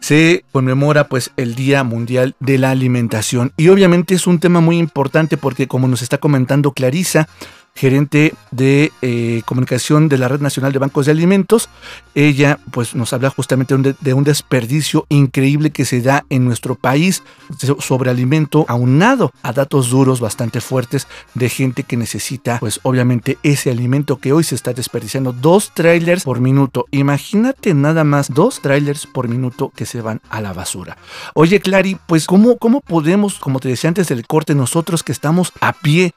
se 0.00 0.44
conmemora 0.52 1.08
pues 1.08 1.32
el 1.36 1.54
Día 1.54 1.84
Mundial 1.84 2.34
de 2.40 2.58
la 2.58 2.70
Alimentación. 2.70 3.52
Y 3.56 3.68
obviamente 3.68 4.14
es 4.14 4.26
un 4.26 4.38
tema 4.38 4.60
muy 4.60 4.78
importante 4.78 5.36
porque 5.36 5.66
como 5.66 5.88
nos 5.88 6.02
está 6.02 6.18
comentando 6.18 6.72
Clarisa, 6.72 7.28
gerente 7.76 8.34
de 8.50 8.90
eh, 9.02 9.42
comunicación 9.44 10.08
de 10.08 10.18
la 10.18 10.26
Red 10.28 10.40
Nacional 10.40 10.72
de 10.72 10.78
Bancos 10.80 11.06
de 11.06 11.12
Alimentos, 11.12 11.68
ella 12.14 12.58
pues 12.72 12.94
nos 12.94 13.12
habla 13.12 13.30
justamente 13.30 13.74
de 13.74 13.76
un, 13.76 13.82
de- 13.82 13.94
de 14.00 14.14
un 14.14 14.24
desperdicio 14.24 15.06
increíble 15.10 15.70
que 15.70 15.84
se 15.84 16.00
da 16.00 16.24
en 16.30 16.44
nuestro 16.44 16.74
país 16.74 17.22
so- 17.58 17.80
sobre 17.80 18.10
alimento 18.10 18.64
aunado 18.68 19.30
a 19.42 19.52
datos 19.52 19.90
duros 19.90 20.20
bastante 20.20 20.60
fuertes 20.60 21.06
de 21.34 21.48
gente 21.48 21.82
que 21.84 21.96
necesita 21.96 22.58
pues 22.58 22.80
obviamente 22.82 23.38
ese 23.42 23.70
alimento 23.70 24.16
que 24.18 24.32
hoy 24.32 24.42
se 24.42 24.54
está 24.54 24.72
desperdiciando. 24.72 25.32
Dos 25.32 25.72
trailers 25.74 26.24
por 26.24 26.40
minuto. 26.40 26.86
Imagínate 26.90 27.74
nada 27.74 28.04
más 28.04 28.32
dos 28.32 28.60
trailers 28.62 29.06
por 29.06 29.28
minuto 29.28 29.70
que 29.76 29.84
se 29.86 30.00
van 30.00 30.20
a 30.30 30.40
la 30.40 30.52
basura. 30.54 30.96
Oye 31.34 31.60
Clary 31.60 31.98
pues 32.06 32.26
cómo 32.26 32.56
cómo 32.56 32.80
podemos 32.80 33.38
como 33.38 33.60
te 33.60 33.68
decía 33.68 33.88
antes 33.88 34.08
del 34.08 34.26
corte 34.26 34.54
nosotros 34.54 35.02
que 35.02 35.12
estamos 35.12 35.52
a 35.60 35.74
pie 35.74 36.14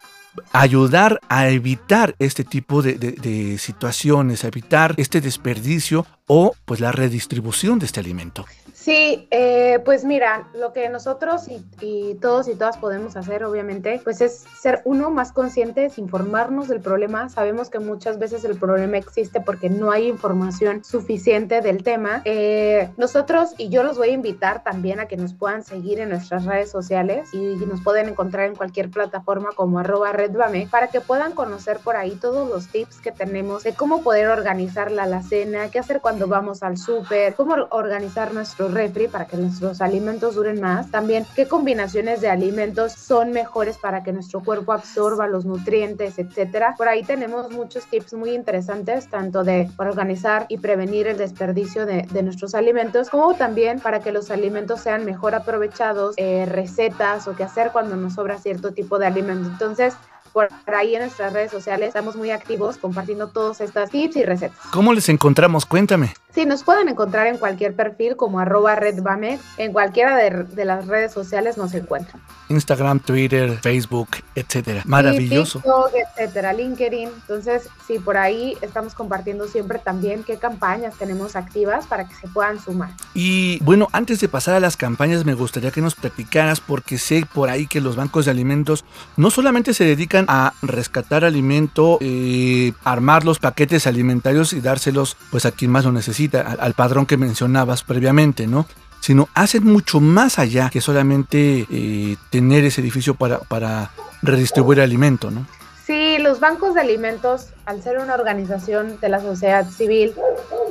ayudar 0.52 1.19
a 1.30 1.49
evitar 1.49 2.15
este 2.19 2.43
tipo 2.43 2.82
de, 2.82 3.58
situaciones, 3.58 4.43
a 4.43 4.47
evitar 4.47 4.93
este 4.97 5.21
desperdicio 5.21 6.06
o 6.28 6.54
pues 6.65 6.80
la 6.80 6.91
redistribución 6.91 7.80
de 7.80 7.86
este 7.86 7.99
alimento. 7.99 8.45
Sí, 8.89 9.28
eh, 9.30 9.78
pues 9.86 10.04
mira, 10.04 10.49
lo 10.56 10.73
que 10.73 10.89
nosotros 10.89 11.43
y, 11.80 12.15
todos 12.15 12.47
y 12.47 12.56
todas 12.56 12.75
podemos 12.78 13.15
hacer, 13.15 13.43
obviamente, 13.43 14.02
pues 14.04 14.19
es 14.19 14.45
ser 14.60 14.82
uno 14.84 15.12
más 15.12 15.32
conscientes, 15.32 15.99
informarnos 15.99 16.67
del 16.67 16.82
problema. 16.82 17.30
Sabemos 17.30 17.69
que 17.69 17.78
muchas 17.78 18.17
veces 18.17 18.43
el 18.45 18.58
problema 18.58 18.97
existe 18.97 19.41
porque 19.41 19.69
no 19.69 19.91
hay 19.91 20.08
información 20.08 20.84
suficiente 20.84 21.62
del 21.62 21.84
tema. 21.84 22.23
Eh, 22.25 22.89
nosotros, 22.97 23.54
y 23.60 23.69
yo 23.69 23.84
los 23.84 23.99
voy 23.99 24.10
a 24.10 24.13
invitar 24.13 24.63
también 24.63 24.99
a 24.99 25.06
que 25.06 25.17
nos 25.17 25.36
puedan 25.36 25.63
seguir 25.63 25.99
en 25.99 26.10
nuestras 26.10 26.45
redes 26.45 26.71
sociales 26.71 27.32
y 27.32 27.38
nos 27.38 27.84
pueden 27.84 28.10
encontrar 28.10 28.47
en 28.47 28.56
cualquier 28.56 28.89
plataforma 28.89 29.49
como 29.56 29.78
arroba 29.78 30.13
redbame 30.13 30.67
para 30.71 30.88
que 30.88 30.99
puedan 30.99 31.34
conocer 31.34 31.78
por 31.78 31.95
ahí 31.95 32.15
todos 32.15 32.49
los 32.49 32.69
tips 32.69 33.02
que 33.02 33.12
tenemos 33.12 33.62
de 33.62 33.75
cómo 33.75 34.02
poder 34.02 34.30
organizar 34.30 34.91
la 34.91 35.04
alacena, 35.04 35.69
qué 35.69 35.78
hacer 35.78 36.02
cuando 36.02 36.28
vamos 36.28 36.63
al 36.63 36.78
súper, 36.80 37.36
cómo 37.36 37.54
organizar 37.69 38.34
nuestro 38.34 38.78
refri 38.79 39.07
para 39.07 39.25
que 39.25 39.35
nuestros 39.35 39.81
alimentos 39.81 40.35
duren 40.35 40.61
más. 40.61 40.89
También 40.89 41.25
qué 41.35 41.47
combinaciones 41.47 42.21
de 42.21 42.29
alimentos 42.29 42.93
son 42.93 43.31
mejores 43.31 43.77
para 43.77 44.03
que 44.03 44.13
nuestro 44.13 44.41
cuerpo 44.41 44.71
absorba 44.71 45.27
los 45.27 45.43
nutrientes, 45.45 46.17
etcétera. 46.17 46.75
Por 46.77 46.87
ahí 46.87 47.03
tenemos 47.03 47.51
muchos 47.51 47.85
tips 47.85 48.13
muy 48.13 48.31
interesantes, 48.31 49.09
tanto 49.09 49.43
de 49.43 49.69
para 49.75 49.89
organizar 49.89 50.45
y 50.47 50.57
prevenir 50.57 51.07
el 51.07 51.17
desperdicio 51.17 51.85
de, 51.85 52.03
de 52.03 52.23
nuestros 52.23 52.55
alimentos, 52.55 53.09
como 53.09 53.33
también 53.33 53.79
para 53.79 53.99
que 53.99 54.11
los 54.11 54.31
alimentos 54.31 54.79
sean 54.79 55.03
mejor 55.03 55.35
aprovechados, 55.35 56.15
eh, 56.17 56.45
recetas 56.45 57.27
o 57.27 57.35
qué 57.35 57.43
hacer 57.43 57.71
cuando 57.73 57.95
nos 57.95 58.13
sobra 58.13 58.37
cierto 58.37 58.71
tipo 58.71 58.97
de 58.97 59.07
alimento. 59.07 59.49
Entonces, 59.49 59.93
por 60.33 60.47
ahí 60.75 60.95
en 60.95 61.01
nuestras 61.01 61.33
redes 61.33 61.51
sociales 61.51 61.89
estamos 61.89 62.15
muy 62.15 62.31
activos 62.31 62.77
compartiendo 62.77 63.27
todos 63.27 63.61
estos 63.61 63.89
tips 63.89 64.15
y 64.17 64.23
recetas. 64.23 64.57
¿Cómo 64.71 64.93
les 64.93 65.09
encontramos? 65.09 65.65
Cuéntame. 65.65 66.13
Sí, 66.33 66.45
nos 66.45 66.63
pueden 66.63 66.89
encontrar 66.89 67.27
en 67.27 67.37
cualquier 67.37 67.75
perfil 67.75 68.15
como 68.15 68.39
arroba 68.39 68.75
redbame, 68.75 69.39
en 69.57 69.73
cualquiera 69.73 70.15
de, 70.15 70.43
de 70.43 70.65
las 70.65 70.87
redes 70.87 71.11
sociales 71.11 71.57
nos 71.57 71.73
encuentran. 71.73 72.21
Instagram, 72.49 72.99
Twitter, 72.99 73.57
Facebook, 73.61 74.09
etcétera. 74.35 74.81
Maravilloso. 74.85 75.59
Sí, 75.59 75.63
TikTok, 75.63 75.91
etcétera, 76.17 76.53
LinkedIn. 76.53 77.09
Entonces, 77.09 77.69
sí, 77.87 77.99
por 77.99 78.17
ahí 78.17 78.57
estamos 78.61 78.95
compartiendo 78.95 79.47
siempre 79.47 79.79
también 79.79 80.23
qué 80.23 80.37
campañas 80.37 80.95
tenemos 80.97 81.35
activas 81.35 81.85
para 81.85 82.07
que 82.07 82.15
se 82.15 82.27
puedan 82.27 82.59
sumar. 82.59 82.89
Y 83.13 83.59
bueno, 83.63 83.87
antes 83.91 84.19
de 84.19 84.27
pasar 84.27 84.55
a 84.55 84.59
las 84.59 84.77
campañas, 84.77 85.25
me 85.25 85.35
gustaría 85.35 85.71
que 85.71 85.81
nos 85.81 85.95
platicaras, 85.95 86.59
porque 86.59 86.97
sé 86.97 87.25
por 87.31 87.49
ahí 87.49 87.67
que 87.67 87.81
los 87.81 87.95
bancos 87.95 88.25
de 88.25 88.31
alimentos 88.31 88.83
no 89.15 89.29
solamente 89.29 89.73
se 89.73 89.83
dedican 89.83 90.25
a 90.27 90.53
rescatar 90.63 91.23
alimento, 91.23 91.99
eh, 92.01 92.73
armar 92.83 93.25
los 93.25 93.39
paquetes 93.39 93.85
alimentarios 93.85 94.53
y 94.53 94.61
dárselos 94.61 95.17
pues 95.29 95.45
a 95.45 95.51
quien 95.51 95.71
más 95.71 95.85
lo 95.85 95.91
necesita, 95.91 96.18
al, 96.27 96.73
padrón 96.73 97.05
que 97.05 97.17
mencionabas 97.17 97.84
previamente, 97.84 98.47
¿no? 98.47 98.65
Sino 98.99 99.29
hacen 99.34 99.63
mucho 99.63 99.99
más 99.99 100.39
allá 100.39 100.69
que 100.69 100.82
solamente 100.82 101.65
eh, 101.69 102.17
tener 102.29 102.65
ese 102.65 102.82
edificio 102.82 103.13
para, 103.13 103.39
para 103.39 103.91
redistribuir 104.21 104.82
alimento, 104.82 105.32
¿no? 105.32 105.45
Sí, 105.86 106.17
los 106.19 106.39
bancos 106.39 106.75
de 106.75 106.82
alimentos, 106.82 107.47
al 107.65 107.82
ser 107.82 107.97
una 107.97 108.13
organización 108.13 108.99
de 108.99 109.10
la 109.10 109.21
sociedad 109.21 109.67
civil, 109.67 110.13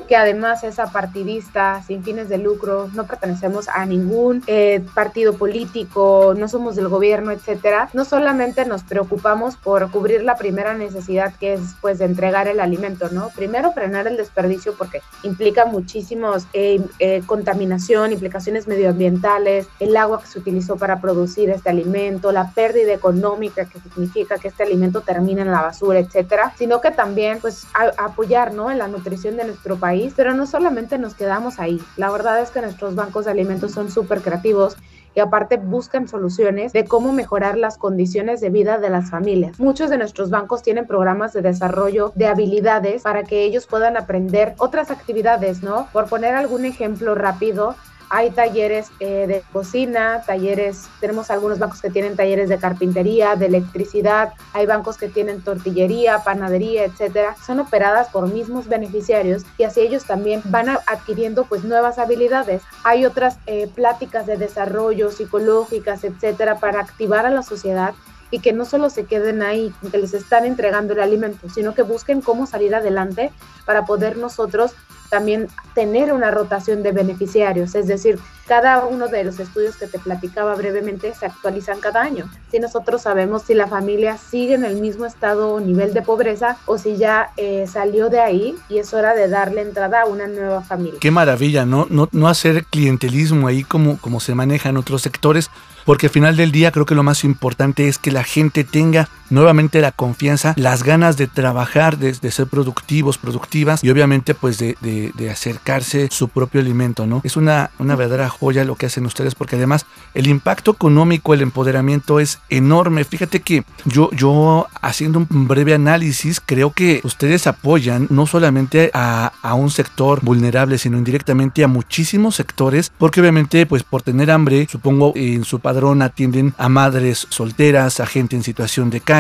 que 0.09 0.17
además 0.17 0.65
es 0.65 0.79
apartidista, 0.79 1.83
sin 1.87 2.03
fines 2.03 2.29
de 2.29 2.39
lucro, 2.39 2.89
no 2.95 3.07
pertenecemos 3.07 3.69
a 3.69 3.85
ningún 3.87 4.43
eh, 4.47 4.83
partido 4.95 5.35
político, 5.35 6.35
no 6.37 6.49
somos 6.49 6.77
del 6.77 6.89
gobierno, 6.89 7.31
etcétera, 7.31 7.91
no 7.93 8.05
solamente 8.05 8.65
nos 8.65 8.83
preocupamos 8.83 9.57
por 9.57 9.91
cubrir 9.91 10.23
la 10.23 10.37
primera 10.37 10.75
necesidad 10.75 11.35
que 11.39 11.55
es 11.55 11.61
pues 11.81 11.99
de 11.99 12.07
entregar 12.07 12.49
el 12.49 12.61
alimento, 12.61 13.09
¿no? 13.11 13.29
Primero 13.37 13.73
frenar 13.73 14.07
el 14.07 14.17
desperdicio 14.17 14.75
porque 14.79 15.03
implica 15.23 15.67
muchísimos 15.67 16.47
eh, 16.55 16.81
eh, 16.99 17.23
contaminación, 17.27 18.13
implicaciones 18.13 18.67
medioambientales, 18.67 19.67
el 19.79 19.97
agua 19.97 20.21
que 20.21 20.27
se 20.27 20.39
utilizó 20.39 20.77
para 20.77 21.01
producir 21.01 21.51
este 21.51 21.69
alimento, 21.69 22.33
la 22.33 22.51
pérdida 22.53 22.93
económica 22.93 23.67
que 23.67 23.79
significa 23.81 24.39
que 24.39 24.49
este 24.49 24.63
alimento 24.63 25.03
termine 25.03 25.43
en 25.43 25.51
la 25.51 25.63
basura, 25.63 25.99
etcétera, 25.99 26.53
sino 26.57 26.81
que 26.81 26.91
también 26.93 27.39
pues 27.41 27.67
a- 27.75 28.05
apoyar, 28.05 28.55
¿no? 28.55 28.71
En 28.71 28.79
la 28.79 28.89
nutrición 28.89 29.37
de 29.37 29.45
nuestro 29.45 29.77
país, 29.77 29.98
pero 30.17 30.35
no 30.35 30.47
solamente 30.47 30.99
nos 30.99 31.15
quedamos 31.15 31.59
ahí. 31.59 31.81
La 31.97 32.11
verdad 32.11 32.41
es 32.41 32.51
que 32.51 32.61
nuestros 32.61 32.95
bancos 32.95 33.25
de 33.25 33.31
alimentos 33.31 33.73
son 33.73 33.91
súper 33.91 34.21
creativos 34.21 34.77
y 35.15 35.21
aparte 35.21 35.57
buscan 35.57 36.07
soluciones 36.07 36.73
de 36.73 36.85
cómo 36.85 37.13
mejorar 37.13 37.59
las 37.59 37.77
condiciones 37.77 38.41
de 38.41 38.51
vida 38.51 38.79
de 38.79 38.91
las 38.91 39.11
familias. 39.11 39.59
Muchos 39.59 39.91
de 39.91 39.99
nuestros 39.99 40.31
bancos 40.31 40.63
tienen 40.63 40.87
programas 40.87 41.33
de 41.33 41.43
desarrollo 41.43 42.13
de 42.15 42.27
habilidades 42.27 43.03
para 43.03 43.25
que 43.25 43.43
ellos 43.43 43.67
puedan 43.67 43.97
aprender 43.97 44.55
otras 44.59 44.91
actividades, 44.91 45.63
¿no? 45.63 45.89
Por 45.93 46.09
poner 46.09 46.35
algún 46.35 46.65
ejemplo 46.65 47.15
rápido, 47.15 47.75
hay 48.11 48.31
talleres 48.31 48.91
eh, 49.01 49.27
de 49.27 49.43
cocina, 49.53 50.23
talleres, 50.27 50.89
tenemos 51.01 51.31
algunos 51.31 51.59
bancos 51.59 51.81
que 51.81 51.91
tienen 51.91 52.17
talleres 52.17 52.49
de 52.49 52.59
carpintería, 52.59 53.37
de 53.37 53.47
electricidad, 53.47 54.33
hay 54.53 54.67
bancos 54.67 54.97
que 54.97 55.09
tienen 55.09 55.43
tortillería, 55.43 56.19
panadería, 56.25 56.85
etcétera. 56.85 57.37
Son 57.45 57.61
operadas 57.61 58.09
por 58.09 58.33
mismos 58.33 58.69
beneficiarios 58.69 59.45
y 59.59 59.65
así 59.65 59.81
ellos 59.81 60.05
también 60.05 60.43
van 60.45 60.69
adquiriendo 60.87 61.45
pues 61.45 61.65
nuevas 61.65 61.99
habilidades. 61.99 62.63
Hay 62.85 63.05
otras 63.05 63.39
eh, 63.47 63.69
pláticas 63.75 64.27
de 64.27 64.37
desarrollo 64.37 65.11
psicológicas, 65.11 66.05
etcétera, 66.05 66.59
para 66.59 66.81
activar 66.81 67.27
a 67.27 67.31
la 67.31 67.43
sociedad 67.43 67.95
y 68.31 68.41
que 68.41 68.53
no 68.53 68.65
solo 68.65 68.91
se 68.91 69.05
queden 69.05 69.43
ahí, 69.43 69.73
que 69.91 69.99
les 69.99 70.15
están 70.15 70.45
entregando 70.45 70.93
el 70.93 71.01
alimento, 71.01 71.49
sino 71.49 71.75
que 71.75 71.83
busquen 71.83 72.21
cómo 72.21 72.47
salir 72.47 72.75
adelante 72.75 73.33
para 73.65 73.85
poder 73.85 74.17
nosotros 74.17 74.75
también 75.09 75.49
tener 75.75 76.13
una 76.13 76.31
rotación 76.31 76.83
de 76.83 76.93
beneficiarios, 76.93 77.75
es 77.75 77.87
decir, 77.87 78.19
cada 78.47 78.87
uno 78.87 79.09
de 79.09 79.25
los 79.25 79.39
estudios 79.41 79.77
que 79.77 79.87
te 79.87 79.99
platicaba 79.99 80.55
brevemente 80.55 81.13
se 81.15 81.27
actualizan 81.27 81.81
cada 81.81 82.01
año. 82.01 82.31
Si 82.51 82.59
nosotros 82.59 83.03
sabemos 83.03 83.43
si 83.43 83.53
la 83.53 83.67
familia 83.67 84.17
sigue 84.17 84.55
en 84.55 84.65
el 84.65 84.81
mismo 84.81 85.05
estado 85.05 85.53
o 85.53 85.61
nivel 85.61 85.93
de 85.93 86.01
pobreza 86.01 86.57
o 86.65 86.79
si 86.79 86.97
ya 86.97 87.31
eh, 87.37 87.67
salió 87.71 88.09
de 88.09 88.21
ahí 88.21 88.55
y 88.71 88.79
es 88.79 88.95
hora 88.95 89.15
de 89.15 89.29
darle 89.29 89.61
entrada 89.61 90.03
a 90.03 90.07
una 90.07 90.27
nueva 90.27 90.63
familia. 90.63 90.99
Qué 90.99 91.11
maravilla, 91.11 91.67
¿no? 91.67 91.87
No, 91.91 92.09
no 92.13 92.27
hacer 92.27 92.65
clientelismo 92.65 93.49
ahí 93.49 93.65
como, 93.65 93.99
como 93.99 94.19
se 94.19 94.35
maneja 94.35 94.71
en 94.71 94.79
otros 94.79 95.03
sectores, 95.03 95.51
porque 95.85 96.07
al 96.07 96.13
final 96.13 96.37
del 96.37 96.51
día 96.51 96.73
creo 96.73 96.87
que 96.87 96.95
lo 96.95 97.03
más 97.03 97.25
importante 97.25 97.87
es 97.87 97.99
que 97.99 98.11
la 98.11 98.25
gente 98.25 98.65
tenga 98.65 99.11
nuevamente 99.31 99.81
la 99.81 99.93
confianza, 99.93 100.55
las 100.57 100.83
ganas 100.83 101.17
de 101.17 101.27
trabajar, 101.27 101.99
de, 101.99 102.15
ser 102.31 102.47
productivos, 102.47 103.19
productivas 103.19 103.83
y 103.83 103.91
obviamente 103.91 104.35
pues 104.35 104.59
de, 104.59 104.77
de- 104.81 105.13
de 105.15 105.31
acercarse 105.31 106.09
su 106.11 106.29
propio 106.29 106.61
alimento, 106.61 107.07
¿no? 107.07 107.21
Es 107.25 107.37
una, 107.37 107.71
una 107.79 107.97
verdadera 107.97 108.29
joya 108.29 108.65
lo 108.65 108.77
que 108.77 108.87
hacen 108.87 109.07
ustedes 109.07 109.35
porque 109.35 109.57
además 109.57 109.87
el 110.15 110.27
impacto 110.27 110.73
económico, 110.73 111.35
el 111.35 111.43
empoderamiento 111.43 112.21
es 112.21 112.39
enorme. 112.51 113.05
Fíjate 113.05 113.41
que 113.41 113.65
yo, 113.85 114.11
yo 114.13 114.67
haciendo 114.81 115.19
un 115.31 115.49
breve 115.49 115.75
análisis, 115.75 116.41
creo 116.45 116.73
que 116.73 117.01
ustedes 117.05 117.47
apoyan 117.47 118.07
no 118.11 118.27
solamente 118.27 118.91
a, 118.95 119.33
a 119.43 119.55
un 119.55 119.71
sector 119.71 120.21
vulnerable, 120.23 120.79
sino 120.79 120.99
indirectamente 120.99 121.65
a 121.65 121.69
muchísimos 121.69 122.37
sectores, 122.37 122.93
porque 122.99 123.21
obviamente 123.21 123.67
pues 123.67 123.83
por 123.83 124.03
tener 124.03 124.31
hambre, 124.31 124.67
supongo 124.71 125.13
en 125.17 125.45
su 125.45 125.61
padrón 125.61 126.03
atienden 126.03 126.55
a 126.59 126.69
madres 126.69 127.27
solteras, 127.31 128.01
a 128.01 128.07
gente 128.07 128.37
en 128.37 128.43
situación 128.43 128.91
de 128.91 129.01
calle, 129.01 129.18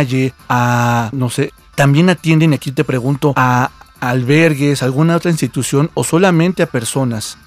a, 0.49 1.11
no 1.12 1.30
sé, 1.30 1.53
también 1.74 2.11
atienden, 2.11 2.55
aquí 2.55 2.72
te 2.72 2.84
pregunto, 2.84 3.32
a 3.36 3.70
albergues, 4.01 4.82
alguna 4.82 5.16
otra 5.16 5.30
institución 5.30 5.90
o 5.94 6.05
solamente 6.05 6.62
a 6.62 6.66
personas. 6.66 7.38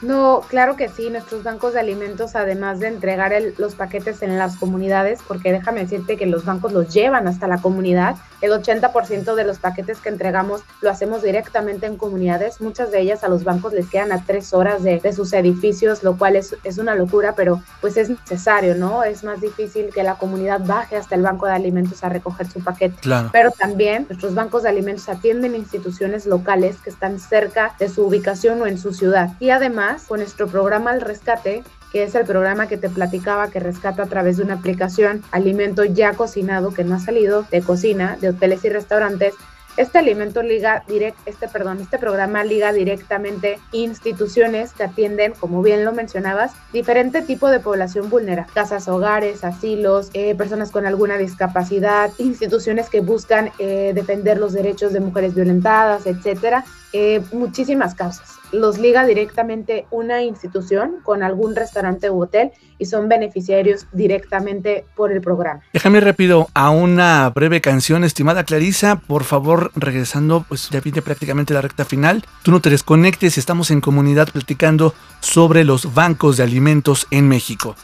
No, 0.00 0.42
claro 0.48 0.76
que 0.76 0.88
sí, 0.88 1.10
nuestros 1.10 1.42
bancos 1.42 1.74
de 1.74 1.80
alimentos, 1.80 2.36
además 2.36 2.78
de 2.78 2.86
entregar 2.88 3.32
el- 3.32 3.54
los 3.58 3.74
paquetes 3.74 4.22
en 4.22 4.38
las 4.38 4.56
comunidades, 4.56 5.20
porque 5.26 5.50
déjame 5.52 5.80
decirte 5.80 6.16
que 6.16 6.26
los 6.26 6.44
bancos 6.44 6.72
los 6.72 6.92
llevan 6.94 7.26
hasta 7.26 7.48
la 7.48 7.58
comunidad, 7.58 8.16
el 8.40 8.52
80% 8.52 9.34
de 9.34 9.42
los 9.44 9.58
paquetes 9.58 9.98
que 9.98 10.08
entregamos 10.08 10.62
lo 10.80 10.90
hacemos 10.90 11.22
directamente 11.22 11.86
en 11.86 11.96
comunidades, 11.96 12.60
muchas 12.60 12.92
de 12.92 13.00
ellas 13.00 13.24
a 13.24 13.28
los 13.28 13.42
bancos 13.42 13.72
les 13.72 13.88
quedan 13.88 14.12
a 14.12 14.24
tres 14.24 14.52
horas 14.54 14.84
de, 14.84 15.00
de 15.00 15.12
sus 15.12 15.32
edificios, 15.32 16.04
lo 16.04 16.16
cual 16.16 16.36
es, 16.36 16.54
es 16.62 16.78
una 16.78 16.94
locura, 16.94 17.34
pero 17.34 17.60
pues 17.80 17.96
es 17.96 18.08
necesario, 18.08 18.76
¿no? 18.76 19.02
Es 19.02 19.24
más 19.24 19.40
difícil 19.40 19.90
que 19.92 20.04
la 20.04 20.14
comunidad 20.14 20.60
baje 20.64 20.96
hasta 20.96 21.16
el 21.16 21.22
banco 21.22 21.46
de 21.46 21.52
alimentos 21.52 22.04
a 22.04 22.08
recoger 22.08 22.48
su 22.48 22.62
paquete. 22.62 22.94
Claro. 23.00 23.30
Pero 23.32 23.50
también 23.50 24.06
nuestros 24.08 24.34
bancos 24.36 24.62
de 24.62 24.68
alimentos 24.68 25.08
atienden 25.08 25.56
instituciones 25.56 26.24
locales 26.26 26.76
que 26.84 26.90
están 26.90 27.18
cerca 27.18 27.74
de 27.80 27.88
su 27.88 28.06
ubicación 28.06 28.62
o 28.62 28.66
en 28.66 28.78
su 28.78 28.94
ciudad. 28.94 29.30
Y 29.40 29.50
además, 29.50 29.87
con 30.06 30.20
nuestro 30.20 30.46
programa 30.48 30.92
El 30.92 31.00
Rescate, 31.00 31.62
que 31.92 32.02
es 32.02 32.14
el 32.14 32.26
programa 32.26 32.68
que 32.68 32.76
te 32.76 32.90
platicaba 32.90 33.50
que 33.50 33.60
rescata 33.60 34.02
a 34.02 34.06
través 34.06 34.36
de 34.36 34.44
una 34.44 34.54
aplicación 34.54 35.22
alimento 35.30 35.84
ya 35.84 36.12
cocinado 36.12 36.72
que 36.72 36.84
no 36.84 36.96
ha 36.96 37.00
salido 37.00 37.44
de 37.50 37.62
cocina, 37.62 38.16
de 38.20 38.30
hoteles 38.30 38.64
y 38.64 38.68
restaurantes. 38.68 39.34
Este 39.78 39.98
alimento 39.98 40.42
liga 40.42 40.82
direct, 40.88 41.16
este 41.24 41.46
perdón, 41.46 41.78
este 41.80 41.98
programa 41.98 42.42
liga 42.42 42.72
directamente 42.72 43.60
instituciones 43.70 44.72
que 44.72 44.82
atienden, 44.82 45.34
como 45.38 45.62
bien 45.62 45.84
lo 45.84 45.92
mencionabas, 45.92 46.50
diferente 46.72 47.22
tipo 47.22 47.48
de 47.48 47.60
población 47.60 48.10
vulnerable, 48.10 48.52
casas 48.52 48.88
hogares, 48.88 49.44
asilos, 49.44 50.10
eh, 50.14 50.34
personas 50.34 50.72
con 50.72 50.84
alguna 50.84 51.16
discapacidad, 51.16 52.10
instituciones 52.18 52.90
que 52.90 53.00
buscan 53.00 53.52
eh, 53.60 53.92
defender 53.94 54.38
los 54.38 54.52
derechos 54.52 54.92
de 54.92 54.98
mujeres 54.98 55.36
violentadas, 55.36 56.06
etcétera, 56.06 56.64
eh, 56.92 57.22
muchísimas 57.30 57.94
causas. 57.94 58.37
Los 58.52 58.78
liga 58.78 59.04
directamente 59.06 59.86
una 59.90 60.22
institución 60.22 60.96
con 61.02 61.22
algún 61.22 61.54
restaurante 61.54 62.10
u 62.10 62.22
hotel 62.22 62.50
y 62.78 62.86
son 62.86 63.08
beneficiarios 63.08 63.86
directamente 63.92 64.84
por 64.96 65.12
el 65.12 65.20
programa. 65.20 65.60
Déjame 65.72 66.00
rápido 66.00 66.48
a 66.54 66.70
una 66.70 67.28
breve 67.30 67.60
canción, 67.60 68.04
estimada 68.04 68.44
Clarisa. 68.44 68.96
Por 68.96 69.24
favor, 69.24 69.70
regresando, 69.74 70.44
pues 70.48 70.70
ya 70.70 70.80
viene 70.80 71.02
prácticamente 71.02 71.54
la 71.54 71.60
recta 71.60 71.84
final. 71.84 72.24
Tú 72.42 72.50
no 72.50 72.60
te 72.60 72.70
desconectes, 72.70 73.38
estamos 73.38 73.70
en 73.70 73.80
comunidad 73.80 74.28
platicando 74.32 74.94
sobre 75.20 75.64
los 75.64 75.94
bancos 75.94 76.36
de 76.36 76.44
alimentos 76.44 77.06
en 77.10 77.28
México. 77.28 77.74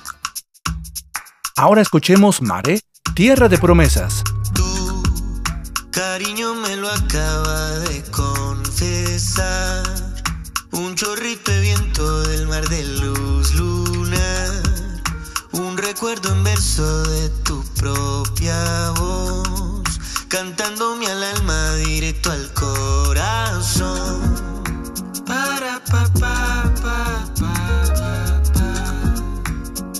Ahora 1.56 1.82
escuchemos 1.82 2.42
Mare, 2.42 2.80
Tierra 3.14 3.48
de 3.48 3.58
Promesas. 3.58 4.24
Cariño 5.92 6.54
me 6.54 6.74
lo 6.76 6.90
acaba 6.90 7.70
de 7.78 8.02
confesar. 8.10 10.03
Un 10.76 10.96
chorrito 10.96 11.52
de 11.52 11.60
viento 11.60 12.22
del 12.22 12.48
mar 12.48 12.68
de 12.68 12.82
luz 12.82 13.54
lunar. 13.54 14.50
Un 15.52 15.78
recuerdo 15.78 16.32
en 16.32 16.42
verso 16.42 17.02
de 17.04 17.28
tu 17.44 17.64
propia 17.74 18.90
voz. 18.96 19.84
Cantándome 20.26 21.06
al 21.06 21.22
alma 21.22 21.74
directo 21.76 22.32
al 22.32 22.52
corazón. 22.54 24.20
Para 25.24 25.80
pa 25.84 26.10
pa 26.18 26.64
pa 26.82 27.24
pa 27.38 27.54
pa 27.94 28.42
pa. 28.52 28.72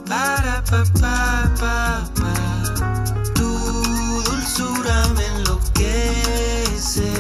Para 0.09 0.65
pa 0.65 0.85
pa 1.01 1.55
pa 1.61 2.11
pa. 2.17 2.35
Tu 3.33 3.49
dulzura 4.25 5.07
me 5.15 5.25
enloquece, 5.37 7.13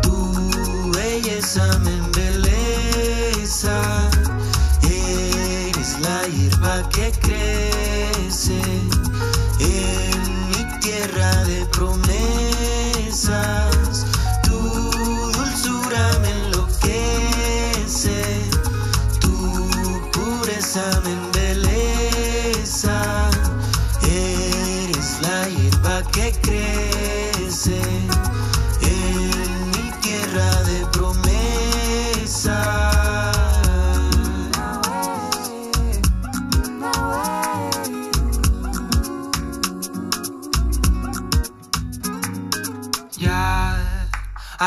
tu 0.00 0.92
belleza 0.92 1.66
me 1.80 2.01
embeleza. 3.62 4.10
Eres 4.82 6.00
la 6.00 6.26
hierba 6.28 6.88
que 6.90 7.12
crece 7.20 8.60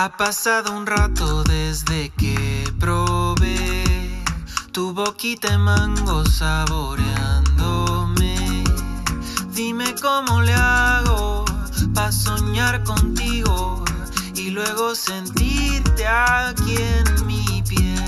ha 0.06 0.18
pasado 0.18 0.72
un 0.72 0.86
rato 0.86 1.44
desde 1.46 2.12
que 2.12 2.72
probé 2.80 3.84
tu 4.72 4.94
boquita 4.94 5.50
de 5.50 5.58
mango 5.58 6.24
saboreándome. 6.26 8.64
Dime 9.50 9.96
cómo 10.00 10.44
le 10.44 10.54
hago 10.54 11.44
para 11.96 12.12
soñar 12.12 12.84
contigo 12.84 13.84
y 14.36 14.52
luego 14.52 14.94
sentirte 14.94 16.06
aquí 16.06 16.78
en 16.78 17.26
mi 17.26 17.64
piel, 17.68 18.06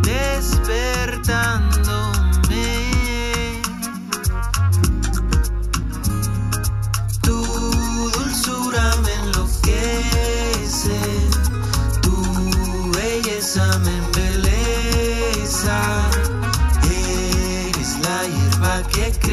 despertándome. 0.00 2.21
Hierba 18.94 19.31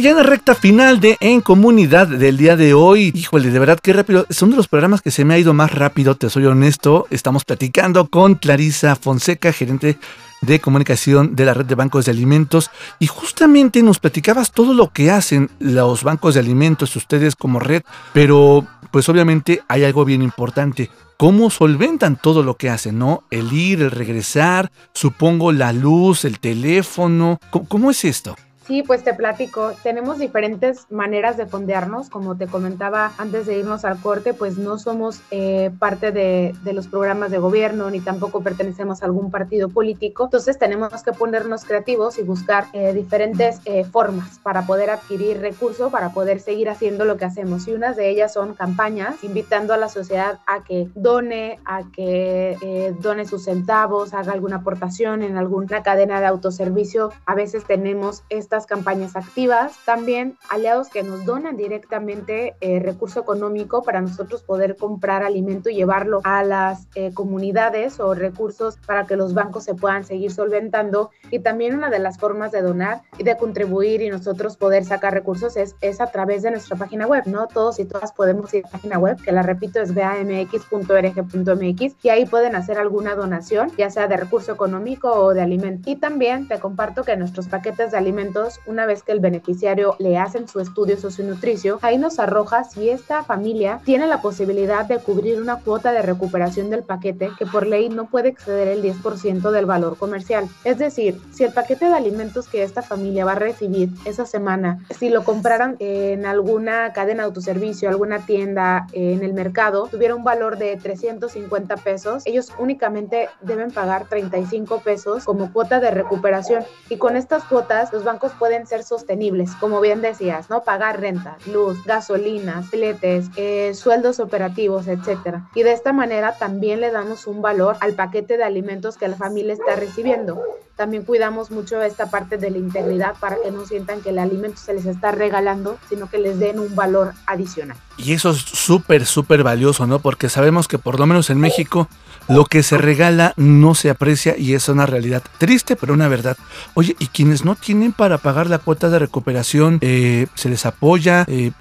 Ya 0.00 0.12
en 0.12 0.16
la 0.16 0.22
recta 0.22 0.54
final 0.54 0.98
de 0.98 1.18
En 1.20 1.42
Comunidad 1.42 2.08
del 2.08 2.38
día 2.38 2.56
de 2.56 2.72
hoy, 2.72 3.12
híjole, 3.14 3.50
de 3.50 3.58
verdad 3.58 3.78
qué 3.82 3.92
rápido. 3.92 4.24
Son 4.30 4.50
de 4.50 4.56
los 4.56 4.66
programas 4.66 5.02
que 5.02 5.10
se 5.10 5.26
me 5.26 5.34
ha 5.34 5.38
ido 5.38 5.52
más 5.52 5.74
rápido, 5.74 6.14
te 6.14 6.30
soy 6.30 6.46
honesto. 6.46 7.06
Estamos 7.10 7.44
platicando 7.44 8.08
con 8.08 8.36
Clarisa 8.36 8.96
Fonseca, 8.96 9.52
gerente 9.52 9.98
de 10.40 10.58
comunicación 10.58 11.36
de 11.36 11.44
la 11.44 11.52
red 11.52 11.66
de 11.66 11.74
bancos 11.74 12.06
de 12.06 12.12
alimentos 12.12 12.70
y 12.98 13.08
justamente 13.08 13.82
nos 13.82 13.98
platicabas 13.98 14.52
todo 14.52 14.72
lo 14.72 14.88
que 14.88 15.10
hacen 15.10 15.50
los 15.58 16.02
bancos 16.02 16.32
de 16.32 16.40
alimentos, 16.40 16.96
ustedes 16.96 17.36
como 17.36 17.58
red, 17.58 17.82
pero 18.14 18.66
pues 18.90 19.06
obviamente 19.10 19.62
hay 19.68 19.84
algo 19.84 20.06
bien 20.06 20.22
importante. 20.22 20.88
¿Cómo 21.18 21.50
solventan 21.50 22.16
todo 22.16 22.42
lo 22.42 22.56
que 22.56 22.70
hacen, 22.70 22.98
no? 22.98 23.24
El 23.30 23.52
ir, 23.52 23.82
el 23.82 23.90
regresar, 23.90 24.72
supongo 24.94 25.52
la 25.52 25.74
luz, 25.74 26.24
el 26.24 26.40
teléfono. 26.40 27.38
¿Cómo, 27.50 27.68
cómo 27.68 27.90
es 27.90 28.06
esto? 28.06 28.34
Sí, 28.70 28.84
pues 28.84 29.02
te 29.02 29.14
platico. 29.14 29.72
Tenemos 29.82 30.20
diferentes 30.20 30.86
maneras 30.92 31.36
de 31.36 31.46
fondearnos. 31.46 32.08
Como 32.08 32.36
te 32.36 32.46
comentaba 32.46 33.10
antes 33.18 33.46
de 33.46 33.58
irnos 33.58 33.84
al 33.84 34.00
corte, 34.00 34.32
pues 34.32 34.58
no 34.58 34.78
somos 34.78 35.22
eh, 35.32 35.72
parte 35.80 36.12
de, 36.12 36.54
de, 36.62 36.72
los 36.72 36.86
programas 36.86 37.32
de 37.32 37.38
gobierno 37.38 37.90
ni 37.90 37.98
tampoco 37.98 38.44
pertenecemos 38.44 39.02
a 39.02 39.06
algún 39.06 39.32
partido 39.32 39.70
político. 39.70 40.26
Entonces 40.26 40.56
tenemos 40.56 41.02
que 41.02 41.10
ponernos 41.10 41.64
creativos 41.64 42.16
y 42.20 42.22
buscar 42.22 42.66
eh, 42.72 42.92
diferentes 42.92 43.60
eh, 43.64 43.82
formas 43.82 44.38
para 44.38 44.64
poder 44.64 44.90
adquirir 44.90 45.40
recursos, 45.40 45.90
para 45.90 46.10
poder 46.10 46.38
seguir 46.38 46.70
haciendo 46.70 47.04
lo 47.04 47.16
que 47.16 47.24
hacemos. 47.24 47.66
Y 47.66 47.72
unas 47.72 47.96
de 47.96 48.08
ellas 48.08 48.32
son 48.32 48.54
campañas, 48.54 49.24
invitando 49.24 49.74
a 49.74 49.78
la 49.78 49.88
sociedad 49.88 50.38
a 50.46 50.62
que 50.62 50.88
done, 50.94 51.58
a 51.64 51.90
que 51.90 52.94
done 53.00 53.26
sus 53.26 53.46
centavos, 53.46 54.14
haga 54.14 54.32
alguna 54.32 54.58
aportación 54.58 55.24
en 55.24 55.36
alguna 55.36 55.82
cadena 55.82 56.20
de 56.20 56.26
autoservicio. 56.26 57.10
A 57.26 57.34
veces 57.34 57.64
tenemos 57.64 58.22
estas 58.28 58.59
campañas 58.66 59.16
activas, 59.16 59.72
también 59.84 60.36
aliados 60.48 60.88
que 60.88 61.02
nos 61.02 61.24
donan 61.24 61.56
directamente 61.56 62.54
eh, 62.60 62.80
recurso 62.80 63.20
económico 63.20 63.82
para 63.82 64.00
nosotros 64.00 64.42
poder 64.42 64.76
comprar 64.76 65.22
alimento 65.22 65.70
y 65.70 65.74
llevarlo 65.74 66.20
a 66.24 66.42
las 66.42 66.86
eh, 66.94 67.12
comunidades 67.14 68.00
o 68.00 68.14
recursos 68.14 68.78
para 68.86 69.06
que 69.06 69.16
los 69.16 69.34
bancos 69.34 69.64
se 69.64 69.74
puedan 69.74 70.04
seguir 70.04 70.32
solventando. 70.32 71.10
Y 71.30 71.40
también 71.40 71.74
una 71.74 71.90
de 71.90 71.98
las 71.98 72.18
formas 72.18 72.52
de 72.52 72.62
donar 72.62 73.02
y 73.18 73.24
de 73.24 73.36
contribuir 73.36 74.02
y 74.02 74.10
nosotros 74.10 74.56
poder 74.56 74.84
sacar 74.84 75.12
recursos 75.12 75.56
es, 75.56 75.76
es 75.80 76.00
a 76.00 76.06
través 76.06 76.42
de 76.42 76.50
nuestra 76.50 76.76
página 76.76 77.06
web, 77.06 77.24
¿no? 77.26 77.46
Todos 77.46 77.78
y 77.78 77.84
todas 77.84 78.12
podemos 78.12 78.52
ir 78.54 78.64
a 78.64 78.68
la 78.68 78.72
página 78.72 78.98
web, 78.98 79.16
que 79.22 79.32
la 79.32 79.42
repito 79.42 79.80
es 79.80 79.94
bamx.org.mx 79.94 81.96
y 82.02 82.08
ahí 82.08 82.26
pueden 82.26 82.56
hacer 82.56 82.78
alguna 82.78 83.14
donación, 83.14 83.70
ya 83.76 83.90
sea 83.90 84.08
de 84.08 84.16
recurso 84.16 84.52
económico 84.52 85.12
o 85.12 85.34
de 85.34 85.42
alimento. 85.42 85.90
Y 85.90 85.96
también 85.96 86.48
te 86.48 86.58
comparto 86.58 87.04
que 87.04 87.16
nuestros 87.16 87.48
paquetes 87.48 87.92
de 87.92 87.98
alimentos, 87.98 88.49
una 88.66 88.86
vez 88.86 89.02
que 89.02 89.12
el 89.12 89.20
beneficiario 89.20 89.94
le 89.98 90.18
hacen 90.18 90.48
su 90.48 90.60
estudio 90.60 90.98
socionutricio, 90.98 91.78
ahí 91.82 91.98
nos 91.98 92.18
arroja 92.18 92.64
si 92.64 92.90
esta 92.90 93.22
familia 93.22 93.80
tiene 93.84 94.06
la 94.06 94.22
posibilidad 94.22 94.86
de 94.86 94.98
cubrir 94.98 95.40
una 95.40 95.56
cuota 95.56 95.92
de 95.92 96.02
recuperación 96.02 96.70
del 96.70 96.82
paquete 96.82 97.30
que 97.38 97.46
por 97.46 97.66
ley 97.66 97.88
no 97.88 98.06
puede 98.06 98.30
exceder 98.30 98.68
el 98.68 98.82
10% 98.82 99.50
del 99.50 99.66
valor 99.66 99.96
comercial. 99.96 100.48
Es 100.64 100.78
decir, 100.78 101.20
si 101.32 101.44
el 101.44 101.52
paquete 101.52 101.86
de 101.86 101.94
alimentos 101.94 102.48
que 102.48 102.62
esta 102.62 102.82
familia 102.82 103.24
va 103.24 103.32
a 103.32 103.36
recibir 103.36 103.90
esa 104.04 104.26
semana, 104.26 104.84
si 104.98 105.10
lo 105.10 105.24
compraran 105.24 105.76
en 105.78 106.26
alguna 106.26 106.92
cadena 106.92 107.22
de 107.22 107.28
autoservicio, 107.28 107.88
alguna 107.88 108.24
tienda 108.26 108.86
en 108.92 109.22
el 109.22 109.32
mercado, 109.32 109.88
tuviera 109.90 110.14
un 110.14 110.24
valor 110.24 110.58
de 110.58 110.76
350 110.76 111.76
pesos, 111.76 112.22
ellos 112.26 112.52
únicamente 112.58 113.28
deben 113.40 113.70
pagar 113.70 114.08
35 114.08 114.80
pesos 114.80 115.24
como 115.24 115.52
cuota 115.52 115.80
de 115.80 115.90
recuperación. 115.90 116.64
Y 116.88 116.96
con 116.96 117.16
estas 117.16 117.44
cuotas, 117.44 117.92
los 117.92 118.04
bancos 118.04 118.29
pueden 118.32 118.66
ser 118.66 118.82
sostenibles, 118.82 119.52
como 119.56 119.80
bien 119.80 120.02
decías, 120.02 120.50
¿no? 120.50 120.62
Pagar 120.62 121.00
renta, 121.00 121.36
luz, 121.46 121.84
gasolina, 121.84 122.62
fletes, 122.62 123.26
eh, 123.36 123.72
sueldos 123.74 124.20
operativos, 124.20 124.86
etcétera. 124.88 125.48
Y 125.54 125.62
de 125.62 125.72
esta 125.72 125.92
manera 125.92 126.36
también 126.38 126.80
le 126.80 126.90
damos 126.90 127.26
un 127.26 127.42
valor 127.42 127.76
al 127.80 127.94
paquete 127.94 128.36
de 128.36 128.44
alimentos 128.44 128.96
que 128.96 129.08
la 129.08 129.16
familia 129.16 129.52
está 129.52 129.76
recibiendo 129.76 130.42
también 130.80 131.04
cuidamos 131.04 131.50
mucho 131.50 131.82
esta 131.82 132.08
parte 132.08 132.38
de 132.38 132.50
la 132.50 132.56
integridad 132.56 133.14
para 133.20 133.36
que 133.44 133.50
no 133.50 133.66
sientan 133.66 134.00
que 134.00 134.08
el 134.08 134.18
alimento 134.18 134.58
se 134.58 134.72
les 134.72 134.86
está 134.86 135.12
regalando, 135.12 135.76
sino 135.90 136.08
que 136.08 136.16
les 136.16 136.38
den 136.38 136.58
un 136.58 136.74
valor 136.74 137.12
adicional. 137.26 137.76
Y 137.98 138.14
eso 138.14 138.30
es 138.30 138.38
súper, 138.38 139.04
súper 139.04 139.42
valioso, 139.42 139.86
¿no? 139.86 139.98
Porque 139.98 140.30
sabemos 140.30 140.68
que 140.68 140.78
por 140.78 140.98
lo 140.98 141.04
menos 141.04 141.28
en 141.28 141.38
México 141.38 141.86
lo 142.30 142.44
que 142.44 142.62
se 142.62 142.78
regala 142.78 143.34
no 143.36 143.74
se 143.74 143.90
aprecia 143.90 144.36
y 144.38 144.54
es 144.54 144.68
una 144.68 144.86
realidad 144.86 145.22
triste, 145.38 145.76
pero 145.76 145.92
una 145.92 146.08
verdad. 146.08 146.36
Oye, 146.74 146.96
¿y 146.98 147.08
quienes 147.08 147.44
no 147.44 147.56
tienen 147.56 147.92
para 147.92 148.18
pagar 148.18 148.48
la 148.48 148.58
cuota 148.58 148.88
de 148.88 148.98
recuperación, 148.98 149.78
eh, 149.80 150.26
se 150.34 150.48
les 150.48 150.64
apoya? 150.64 151.24
Eh, 151.28 151.52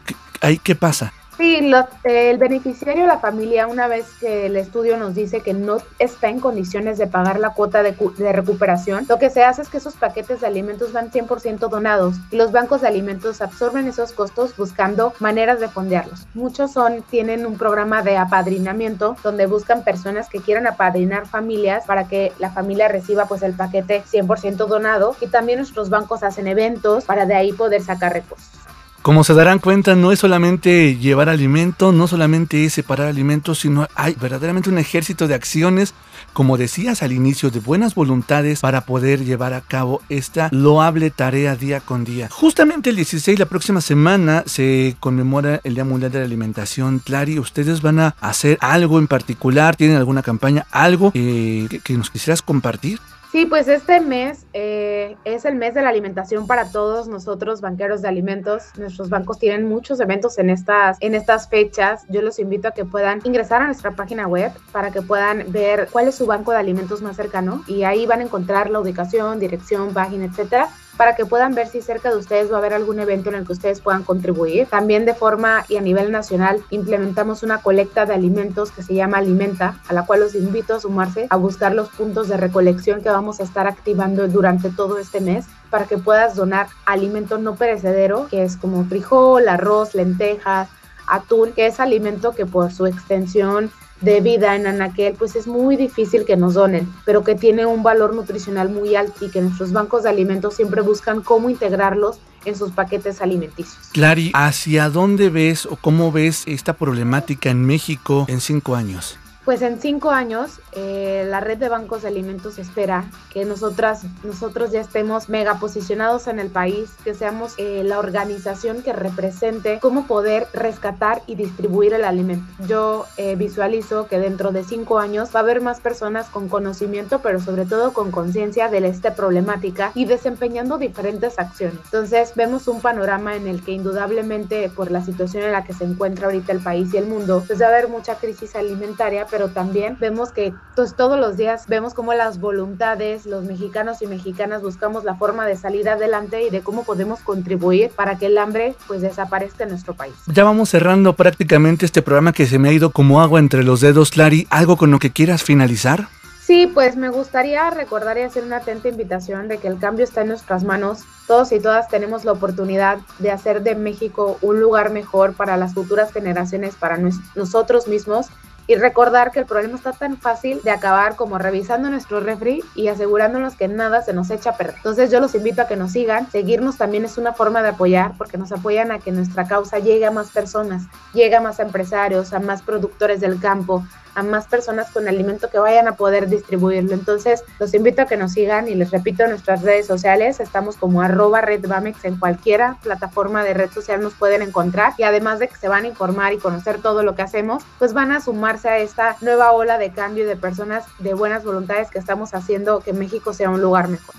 ¿Ahí 0.42 0.58
qué 0.58 0.76
pasa? 0.76 1.14
Sí, 1.40 1.62
lo, 1.62 1.88
el 2.04 2.38
beneficiario, 2.38 3.08
la 3.08 3.20
familia, 3.20 3.66
una 3.68 3.88
vez 3.88 4.06
que 4.20 4.48
el 4.48 4.58
estudio 4.58 4.98
nos 4.98 5.16
dice 5.16 5.40
que 5.40 5.54
no 5.54 5.78
está 5.98 6.28
en 6.28 6.42
condiciones 6.42 6.98
de 6.98 7.08
pagar 7.08 7.40
la 7.40 7.52
cuota 7.52 7.82
de, 7.82 7.96
de 8.18 8.34
recuperación, 8.34 9.06
lo 9.08 9.20
que 9.20 9.30
se 9.30 9.46
hace 9.46 9.62
es 9.62 9.70
que 9.70 9.78
esos 9.78 9.94
paquetes 9.94 10.42
de 10.42 10.48
alimentos 10.48 10.92
van 10.92 11.12
100% 11.12 11.70
donados 11.70 12.18
y 12.30 12.36
los 12.36 12.52
bancos 12.52 12.82
de 12.82 12.90
alimentos 12.90 13.42
absorben 13.42 13.88
esos 13.88 14.12
costos 14.12 14.58
buscando 14.58 15.14
maneras 15.22 15.62
de 15.62 15.70
fondearlos. 15.70 16.28
Muchos 16.34 16.74
son, 16.74 17.04
tienen 17.04 17.46
un 17.46 17.58
programa 17.58 18.02
de 18.02 18.18
apadrinamiento 18.18 19.16
donde 19.24 19.46
buscan 19.46 19.86
personas 19.86 20.28
que 20.28 20.42
quieran 20.42 20.68
apadrinar 20.68 21.26
familias 21.26 21.86
para 21.86 22.06
que 22.10 22.34
la 22.38 22.52
familia 22.52 22.90
reciba 22.90 23.28
pues 23.28 23.44
el 23.44 23.54
paquete 23.54 24.04
100% 24.12 24.68
donado 24.68 25.16
y 25.22 25.28
también 25.28 25.60
nuestros 25.60 25.90
bancos 25.90 26.22
hacen 26.22 26.50
eventos 26.50 27.06
para 27.06 27.26
de 27.26 27.36
ahí 27.36 27.54
poder 27.54 27.82
sacar 27.82 28.12
recursos. 28.12 28.59
Como 29.02 29.24
se 29.24 29.34
darán 29.34 29.60
cuenta, 29.60 29.96
no 29.96 30.12
es 30.12 30.20
solamente 30.20 30.98
llevar 30.98 31.30
alimento, 31.30 31.94
no 31.94 32.08
solamente 32.08 32.66
es 32.66 32.74
separar 32.74 33.08
alimentos, 33.08 33.60
sino 33.60 33.88
hay 33.96 34.14
verdaderamente 34.20 34.70
un 34.70 34.78
ejército 34.78 35.26
de 35.28 35.36
acciones, 35.36 35.94
como 36.34 36.58
decías 36.58 37.02
al 37.02 37.14
inicio, 37.14 37.50
de 37.50 37.62
buenas 37.62 37.96
voluntades 37.96 38.60
para 38.60 38.82
poder 38.82 39.24
llevar 39.24 39.54
a 39.54 39.62
cabo 39.62 40.02
esta 40.10 40.50
loable 40.52 41.12
tarea 41.12 41.56
día 41.56 41.80
con 41.80 42.04
día. 42.04 42.28
Justamente 42.30 42.90
el 42.90 42.98
16, 42.98 43.40
la 43.40 43.46
próxima 43.46 43.80
semana, 43.80 44.44
se 44.46 44.98
conmemora 45.00 45.62
el 45.64 45.76
Día 45.76 45.86
Mundial 45.86 46.12
de 46.12 46.20
la 46.20 46.26
Alimentación. 46.26 47.00
Clary, 47.00 47.40
¿ustedes 47.40 47.82
van 47.82 48.00
a 48.00 48.16
hacer 48.20 48.58
algo 48.60 49.00
en 49.00 49.08
particular? 49.08 49.78
¿Tienen 49.78 49.96
alguna 49.96 50.24
campaña? 50.24 50.68
¿Algo 50.72 51.14
eh, 51.14 51.68
que, 51.70 51.80
que 51.80 51.94
nos 51.94 52.10
quisieras 52.10 52.42
compartir? 52.42 53.00
Sí, 53.32 53.46
pues 53.46 53.68
este 53.68 54.02
mes 54.02 54.48
eh, 54.54 55.16
es 55.24 55.46
el 55.46 55.54
mes 55.54 55.76
de 55.76 55.84
la 55.84 55.90
alimentación 55.90 56.48
para 56.48 56.72
todos 56.72 57.08
nosotros, 57.08 57.62
banqueros 57.62 58.02
de 58.02 58.08
alimentos. 58.08 58.64
Nuestros 58.76 59.10
bancos 59.10 59.38
tienen 59.38 59.70
muchos 59.70 60.00
eventos 60.00 60.40
en 60.40 60.50
estas, 60.50 60.98
en 61.00 61.14
estas 61.14 61.48
fechas. 61.48 62.06
Yo 62.10 62.24
los 62.24 62.40
invito 62.40 62.70
a 62.70 62.72
que 62.72 62.86
puedan 62.86 63.22
ingresar 63.26 63.62
a 63.62 63.68
nuestra 63.68 63.92
página 63.92 64.28
web 64.28 64.52
para 64.72 64.90
que 64.90 65.04
puedan 65.04 65.52
ver 65.52 65.90
cuál 65.92 66.08
es 66.08 66.16
su 66.16 66.26
banco 66.26 66.52
de 66.52 66.58
alimentos 66.58 67.04
más 67.04 67.18
cercano 67.18 67.64
y 67.68 67.84
ahí 67.84 68.08
van 68.08 68.22
a 68.22 68.24
encontrar 68.24 68.72
la 68.72 68.80
ubicación, 68.80 69.40
dirección, 69.40 69.94
página, 69.94 70.26
etcétera 70.26 70.70
para 71.00 71.16
que 71.16 71.26
puedan 71.26 71.56
ver 71.56 71.70
si 71.70 71.82
cerca 71.82 72.10
de 72.10 72.18
ustedes 72.18 72.52
va 72.52 72.56
a 72.56 72.58
haber 72.58 72.74
algún 72.74 73.00
evento 73.00 73.30
en 73.30 73.36
el 73.36 73.46
que 73.46 73.54
ustedes 73.54 73.80
puedan 73.80 74.04
contribuir. 74.04 74.68
También 74.68 75.06
de 75.06 75.14
forma 75.14 75.64
y 75.70 75.78
a 75.78 75.82
nivel 75.82 76.12
nacional 76.12 76.62
implementamos 76.72 77.42
una 77.42 77.62
colecta 77.62 78.06
de 78.06 78.14
alimentos 78.14 78.72
que 78.72 78.84
se 78.84 78.96
llama 78.96 79.20
Alimenta, 79.20 79.80
a 79.88 79.94
la 79.94 80.06
cual 80.06 80.20
los 80.20 80.36
invito 80.36 80.76
a 80.76 80.82
sumarse 80.82 81.28
a 81.30 81.38
buscar 81.38 81.74
los 81.74 81.88
puntos 81.88 82.28
de 82.28 82.36
recolección 82.36 83.02
que 83.02 83.08
vamos 83.08 83.40
a 83.40 83.44
estar 83.44 83.66
activando 83.66 84.28
durante 84.28 84.72
todo 84.72 84.98
este 84.98 85.22
mes 85.22 85.46
para 85.70 85.86
que 85.86 85.98
puedas 85.98 86.36
donar 86.36 86.68
alimento 86.86 87.38
no 87.38 87.56
perecedero, 87.56 88.28
que 88.30 88.44
es 88.44 88.58
como 88.58 88.84
frijol, 88.84 89.48
arroz, 89.48 89.96
lentejas, 89.96 90.68
atún, 91.08 91.54
que 91.54 91.68
es 91.68 91.80
alimento 91.80 92.34
que 92.34 92.46
por 92.46 92.74
su 92.74 92.86
extensión 92.88 93.72
de 94.02 94.22
vida 94.22 94.56
en 94.56 94.68
Anaquel, 94.68 95.16
pues 95.18 95.36
es 95.36 95.48
muy 95.48 95.76
difícil 95.76 96.26
que 96.26 96.38
nos 96.38 96.54
donen, 96.54 96.88
pero 97.06 97.24
que 97.24 97.36
tiene 97.36 97.66
un 97.66 97.84
valor 97.84 98.16
nutricional 98.16 98.70
muy 98.70 98.96
alto 98.96 99.26
y 99.26 99.30
que 99.30 99.42
nuestros 99.42 99.72
bancos 99.72 100.04
de 100.04 100.10
alimentos 100.10 100.56
siempre 100.56 100.82
buscan 100.82 101.22
cómo 101.22 101.50
integrarlos 101.50 102.20
en 102.46 102.56
sus 102.56 102.72
paquetes 102.72 103.22
alimenticios. 103.22 103.90
Clary, 103.92 104.32
¿hacia 104.34 104.90
dónde 104.90 105.30
ves 105.30 105.66
o 105.66 105.76
cómo 105.76 106.12
ves 106.12 106.44
esta 106.48 106.74
problemática 106.74 107.50
en 107.50 107.66
México 107.66 108.26
en 108.30 108.40
cinco 108.40 108.76
años? 108.76 109.20
Pues 109.46 109.62
en 109.62 109.80
cinco 109.80 110.12
años, 110.12 110.60
eh, 110.74 111.26
la 111.28 111.40
red 111.40 111.58
de 111.58 111.70
bancos 111.70 112.02
de 112.02 112.10
alimentos 112.10 112.60
espera 112.60 113.06
que 113.32 113.46
nosotras, 113.46 114.04
nosotros 114.24 114.72
ya 114.72 114.82
estemos 114.82 115.30
mega 115.30 115.60
posicionados 115.60 116.28
en 116.28 116.40
el 116.40 116.50
país, 116.50 116.92
que 117.04 117.16
seamos 117.16 117.54
eh, 117.58 117.84
la 117.86 118.00
organización 118.00 118.84
que 118.84 118.92
represente 118.94 119.80
cómo 119.82 120.08
poder 120.08 120.48
rescatar 120.54 121.22
y 121.26 121.36
distribuir 121.36 121.94
el 121.94 122.04
alimento. 122.04 122.46
Yo 122.68 123.06
eh, 123.18 123.36
visualizo 123.38 124.08
que 124.08 124.20
dentro 124.20 124.52
de 124.52 124.64
cinco 124.64 125.00
años 125.00 125.30
va 125.34 125.40
a 125.40 125.44
haber 125.44 125.62
más 125.62 125.80
personas 125.80 126.28
con 126.28 126.50
conocimiento, 126.50 127.20
pero 127.20 127.40
sobre 127.40 127.66
todo 127.66 127.94
con 127.94 128.12
conciencia 128.12 128.68
de 128.68 128.80
esta 128.88 129.16
problemática 129.16 129.92
y 129.96 130.06
desempeñando 130.06 130.78
diferentes 130.78 131.40
acciones. 131.40 131.80
Entonces 131.86 132.34
vemos 132.36 132.68
un 132.68 132.82
panorama 132.82 133.36
en 133.36 133.48
el 133.48 133.64
que 133.64 133.72
indudablemente 133.72 134.70
por 134.70 134.92
la 134.92 135.04
situación 135.04 135.44
en 135.44 135.52
la 135.54 135.64
que 135.64 135.74
se 135.74 135.86
encuentra 135.86 136.28
ahorita 136.28 136.52
el 136.52 136.60
país 136.60 136.94
y 136.94 136.98
el 136.98 137.08
mundo, 137.08 137.44
pues 137.46 137.62
va 137.62 137.66
a 137.66 137.70
haber 137.70 137.88
mucha 137.88 138.16
crisis 138.16 138.56
alimentaria, 138.56 139.26
pero 139.30 139.50
también 139.50 139.98
vemos 140.00 140.32
que 140.32 140.54
pues, 140.76 140.96
todos 140.96 141.20
los 141.20 141.38
días 141.38 141.66
vemos 141.68 141.94
cómo 141.94 142.14
las 142.14 142.40
voluntades, 142.40 143.26
los 143.26 143.44
mexicanos 143.44 144.02
y 144.02 144.08
mexicanas 144.08 144.62
buscamos 144.62 145.04
la 145.04 145.16
forma 145.16 145.46
de 145.46 145.56
salir 145.56 145.90
adelante 145.90 146.44
y 146.46 146.50
de 146.50 146.62
cómo 146.62 146.84
podemos 146.84 147.20
contribuir 147.22 147.92
para 147.92 148.18
que 148.18 148.28
el 148.28 148.38
hambre 148.38 148.76
pues 148.88 149.02
desaparezca 149.02 149.64
en 149.64 149.70
nuestro 149.72 149.94
país. 149.94 150.14
Ya 150.28 150.44
vamos 150.44 150.70
cerrando 150.70 151.14
prácticamente 151.14 151.86
este 151.86 152.02
programa 152.02 152.34
que 152.34 152.46
se 152.48 152.60
me 152.60 152.70
ha 152.70 152.74
ido 152.74 152.92
como 152.92 153.22
agua 153.22 153.40
entre 153.40 153.64
los 153.64 153.82
dedos, 153.82 154.12
Clary. 154.12 154.48
¿Algo 154.50 154.78
con 154.78 154.92
lo 154.92 155.00
que 155.00 155.12
quieras 155.12 155.44
finalizar? 155.44 156.08
Sí, 156.42 156.66
pues 156.74 156.96
me 156.96 157.10
gustaría 157.10 157.70
recordar 157.70 158.18
y 158.18 158.22
hacer 158.22 158.44
una 158.44 158.58
atenta 158.58 158.88
invitación 158.88 159.48
de 159.48 159.60
que 159.60 159.68
el 159.68 159.78
cambio 159.78 160.04
está 160.04 160.22
en 160.22 160.30
nuestras 160.30 160.64
manos. 160.64 161.02
Todos 161.28 161.52
y 161.52 161.60
todas 161.60 161.88
tenemos 161.90 162.26
la 162.26 162.32
oportunidad 162.32 162.98
de 163.20 163.30
hacer 163.30 163.62
de 163.62 163.76
México 163.76 164.40
un 164.42 164.60
lugar 164.60 164.90
mejor 164.90 165.36
para 165.36 165.58
las 165.58 165.76
futuras 165.76 166.12
generaciones, 166.12 166.74
para 166.74 166.98
nos- 166.98 167.20
nosotros 167.36 167.88
mismos 167.88 168.30
y 168.70 168.76
recordar 168.76 169.32
que 169.32 169.40
el 169.40 169.48
problema 169.48 169.76
está 169.76 169.94
tan 169.94 170.16
fácil 170.16 170.62
de 170.62 170.70
acabar 170.70 171.16
como 171.16 171.40
revisando 171.40 171.90
nuestro 171.90 172.20
refri 172.20 172.64
y 172.76 172.88
asegurándonos 172.90 173.56
que 173.56 173.68
nada 173.68 174.04
se 174.04 174.14
nos 174.14 174.30
echa 174.30 174.52
a 174.52 174.58
perder. 174.58 174.76
Entonces 174.76 175.10
yo 175.10 175.20
los 175.20 175.34
invito 175.34 175.64
a 175.64 175.68
que 175.68 175.76
nos 175.76 175.94
sigan, 175.94 176.30
seguirnos 176.30 176.78
también 176.78 177.04
es 177.04 177.18
una 177.18 177.34
forma 177.34 177.64
de 177.64 177.70
apoyar 177.70 178.14
porque 178.16 178.38
nos 178.38 178.52
apoyan 178.52 178.92
a 178.92 179.00
que 179.00 179.12
nuestra 179.12 179.48
causa 179.48 179.80
llegue 179.80 180.06
a 180.06 180.12
más 180.12 180.30
personas, 180.30 180.84
llegue 181.16 181.36
a 181.36 181.42
más 181.42 181.60
empresarios, 181.60 182.32
a 182.32 182.40
más 182.40 182.62
productores 182.62 183.20
del 183.22 183.40
campo, 183.40 183.84
a 184.16 184.24
más 184.24 184.48
personas 184.48 184.92
con 184.92 185.08
alimento 185.08 185.50
que 185.50 185.60
vayan 185.60 185.88
a 185.88 185.96
poder 185.96 186.28
distribuirlo. 186.28 186.94
Entonces, 186.94 187.44
los 187.60 187.74
invito 187.74 188.02
a 188.02 188.06
que 188.06 188.18
nos 188.18 188.34
sigan 188.34 188.68
y 188.68 188.76
les 188.76 188.92
repito 188.92 189.24
en 189.24 189.32
nuestras 189.32 189.62
redes 189.62 189.88
sociales, 189.88 190.40
estamos 190.40 190.78
como 190.78 191.02
arroba 191.02 191.42
redbamex 191.42 192.06
en 192.06 192.18
cualquiera 192.18 192.78
plataforma 192.84 193.44
de 193.44 193.54
red 193.54 193.72
social 193.72 194.02
nos 194.02 194.14
pueden 194.14 194.42
encontrar 194.42 194.94
y 194.98 195.04
además 195.04 195.40
de 195.40 195.48
que 195.48 195.56
se 195.56 195.68
van 195.68 195.86
a 195.86 195.88
informar 195.88 196.34
y 196.34 196.38
conocer 196.38 196.82
todo 196.82 197.04
lo 197.04 197.16
que 197.16 197.22
hacemos, 197.22 197.64
pues 197.78 197.94
van 197.94 198.12
a 198.12 198.22
sumarse 198.22 198.70
a 198.70 198.78
esta 198.80 199.16
nueva 199.22 199.52
ola 199.52 199.78
de 199.78 199.92
cambio 199.92 200.24
y 200.24 200.28
de 200.28 200.36
personas 200.36 200.86
de 201.00 201.14
buenas 201.14 201.44
voluntades 201.44 201.90
que 201.90 202.00
estamos 202.00 202.34
haciendo 202.34 202.80
que 202.80 202.94
México 202.94 203.34
sea 203.34 203.50
un 203.50 203.62
lugar 203.62 203.88
mejor. 203.88 204.16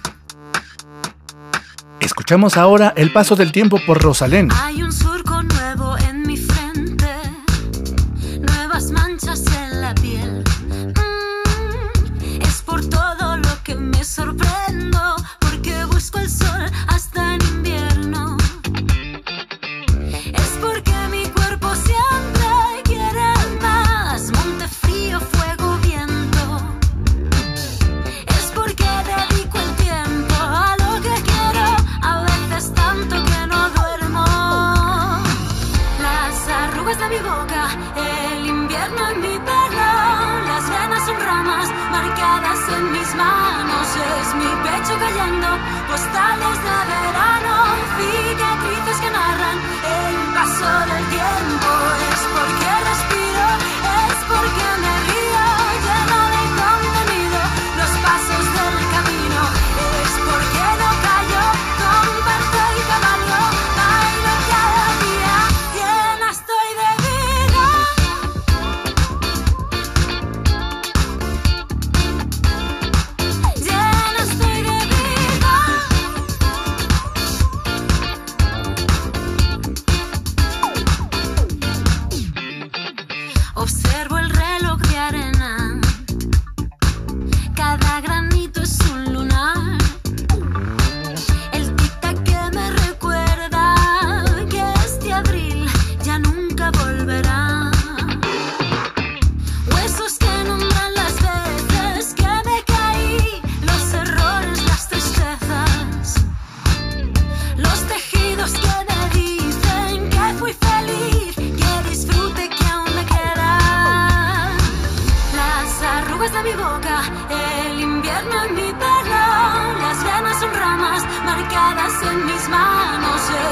Escuchamos 2.01 2.57
ahora 2.57 2.93
El 2.97 3.13
paso 3.13 3.37
del 3.37 3.53
tiempo 3.53 3.79
por 3.87 4.03
Rosalén. 4.03 4.49
Hay 4.53 4.83
un 4.83 4.93
surco 4.93 5.10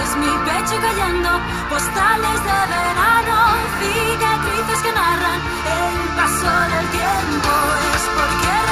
Es 0.08 0.16
mi 0.16 0.26
pecho 0.26 0.80
cayendo, 0.80 1.28
postales 1.68 2.40
de 2.48 2.58
verano, 2.72 3.36
cicatrices 3.78 4.82
que 4.82 4.92
narran 4.92 5.40
el 5.76 6.08
paso 6.16 6.50
del 6.72 6.86
tiempo. 6.88 7.50
Es 7.94 8.04
porque 8.16 8.67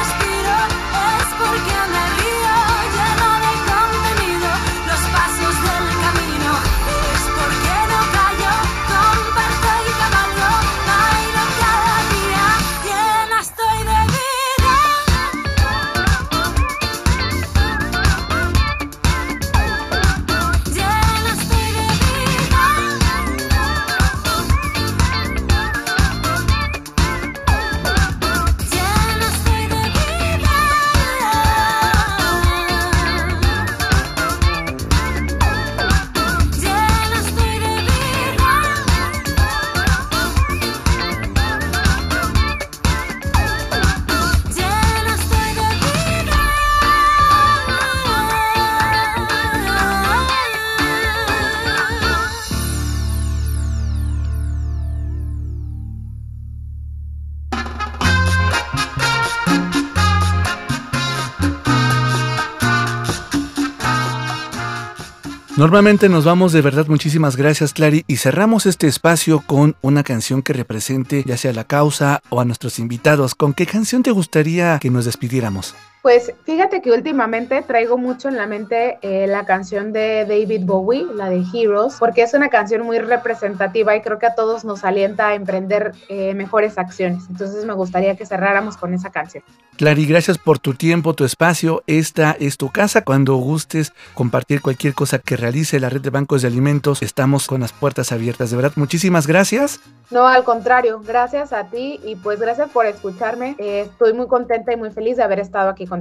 Normalmente 65.67 66.09
nos 66.09 66.25
vamos 66.25 66.53
de 66.53 66.62
verdad, 66.62 66.87
muchísimas 66.87 67.35
gracias 67.35 67.73
Clary 67.73 68.05
y 68.07 68.19
cerramos 68.19 68.67
este 68.67 68.87
espacio 68.87 69.43
con 69.45 69.75
una 69.83 70.05
canción 70.05 70.41
que 70.41 70.53
represente 70.53 71.25
ya 71.27 71.37
sea 71.37 71.53
la 71.53 71.64
causa 71.64 72.23
o 72.29 72.41
a 72.41 72.45
nuestros 72.45 72.79
invitados. 72.79 73.35
¿Con 73.35 73.53
qué 73.53 73.67
canción 73.67 74.05
te 74.05 74.12
gustaría 74.12 74.79
que 74.79 74.91
nos 74.91 75.07
despidiéramos? 75.07 75.75
Pues 76.07 76.32
fíjate 76.44 76.82
que 76.82 76.92
últimamente 76.92 77.62
traigo 77.62 77.98
mucho 77.98 78.28
en 78.28 78.36
la 78.36 78.46
mente 78.46 78.96
eh, 79.02 79.26
la 79.26 79.44
canción 79.44 79.92
de 79.92 80.24
David 80.24 80.64
Bowie, 80.64 81.04
la 81.12 81.28
de 81.28 81.42
Heroes, 81.52 81.96
porque 81.98 82.22
es 82.22 82.32
una 82.32 82.48
canción 82.48 82.82
muy 82.82 83.00
representativa 83.00 83.96
y 83.96 84.02
creo 84.02 84.20
que 84.20 84.26
a 84.26 84.36
todos 84.36 84.64
nos 84.64 84.84
alienta 84.84 85.30
a 85.30 85.34
emprender 85.34 85.94
eh, 86.09 86.32
mejores 86.34 86.78
acciones. 86.78 87.24
Entonces 87.28 87.64
me 87.64 87.72
gustaría 87.72 88.14
que 88.14 88.24
cerráramos 88.24 88.76
con 88.76 88.94
esa 88.94 89.11
canción. 89.11 89.42
Clary, 89.78 90.07
gracias 90.07 90.38
por 90.38 90.61
tu 90.61 90.74
tiempo, 90.74 91.12
tu 91.14 91.24
espacio. 91.24 91.82
Esta 91.88 92.36
es 92.38 92.57
tu 92.57 92.70
casa. 92.70 93.02
Cuando 93.02 93.34
gustes 93.34 93.92
compartir 94.14 94.62
cualquier 94.62 94.94
cosa 94.94 95.18
que 95.18 95.36
realice 95.36 95.80
la 95.80 95.90
red 95.90 96.00
de 96.02 96.11
bancos 96.11 96.42
de 96.42 96.48
alimentos, 96.48 97.02
estamos 97.02 97.48
con 97.48 97.61
las 97.61 97.72
puertas 97.72 98.12
abiertas. 98.12 98.50
De 98.50 98.57
verdad, 98.57 98.72
muchísimas 98.76 99.26
gracias. 99.26 99.80
No, 100.11 100.26
al 100.28 100.44
contrario, 100.44 101.02
gracias 101.04 101.52
a 101.52 101.64
ti 101.64 102.00
y 102.04 102.14
pues 102.14 102.38
gracias 102.38 102.70
por 102.70 102.86
escucharme. 102.86 103.57
Eh, 103.59 103.80
estoy 103.90 104.12
muy 104.12 104.28
contenta 104.28 104.72
y 104.72 104.76
muy 104.76 104.92
feliz 104.92 105.16
de 105.16 105.24
haber 105.24 105.40
estado 105.40 105.68
aquí 105.68 105.84
contigo. 105.84 105.95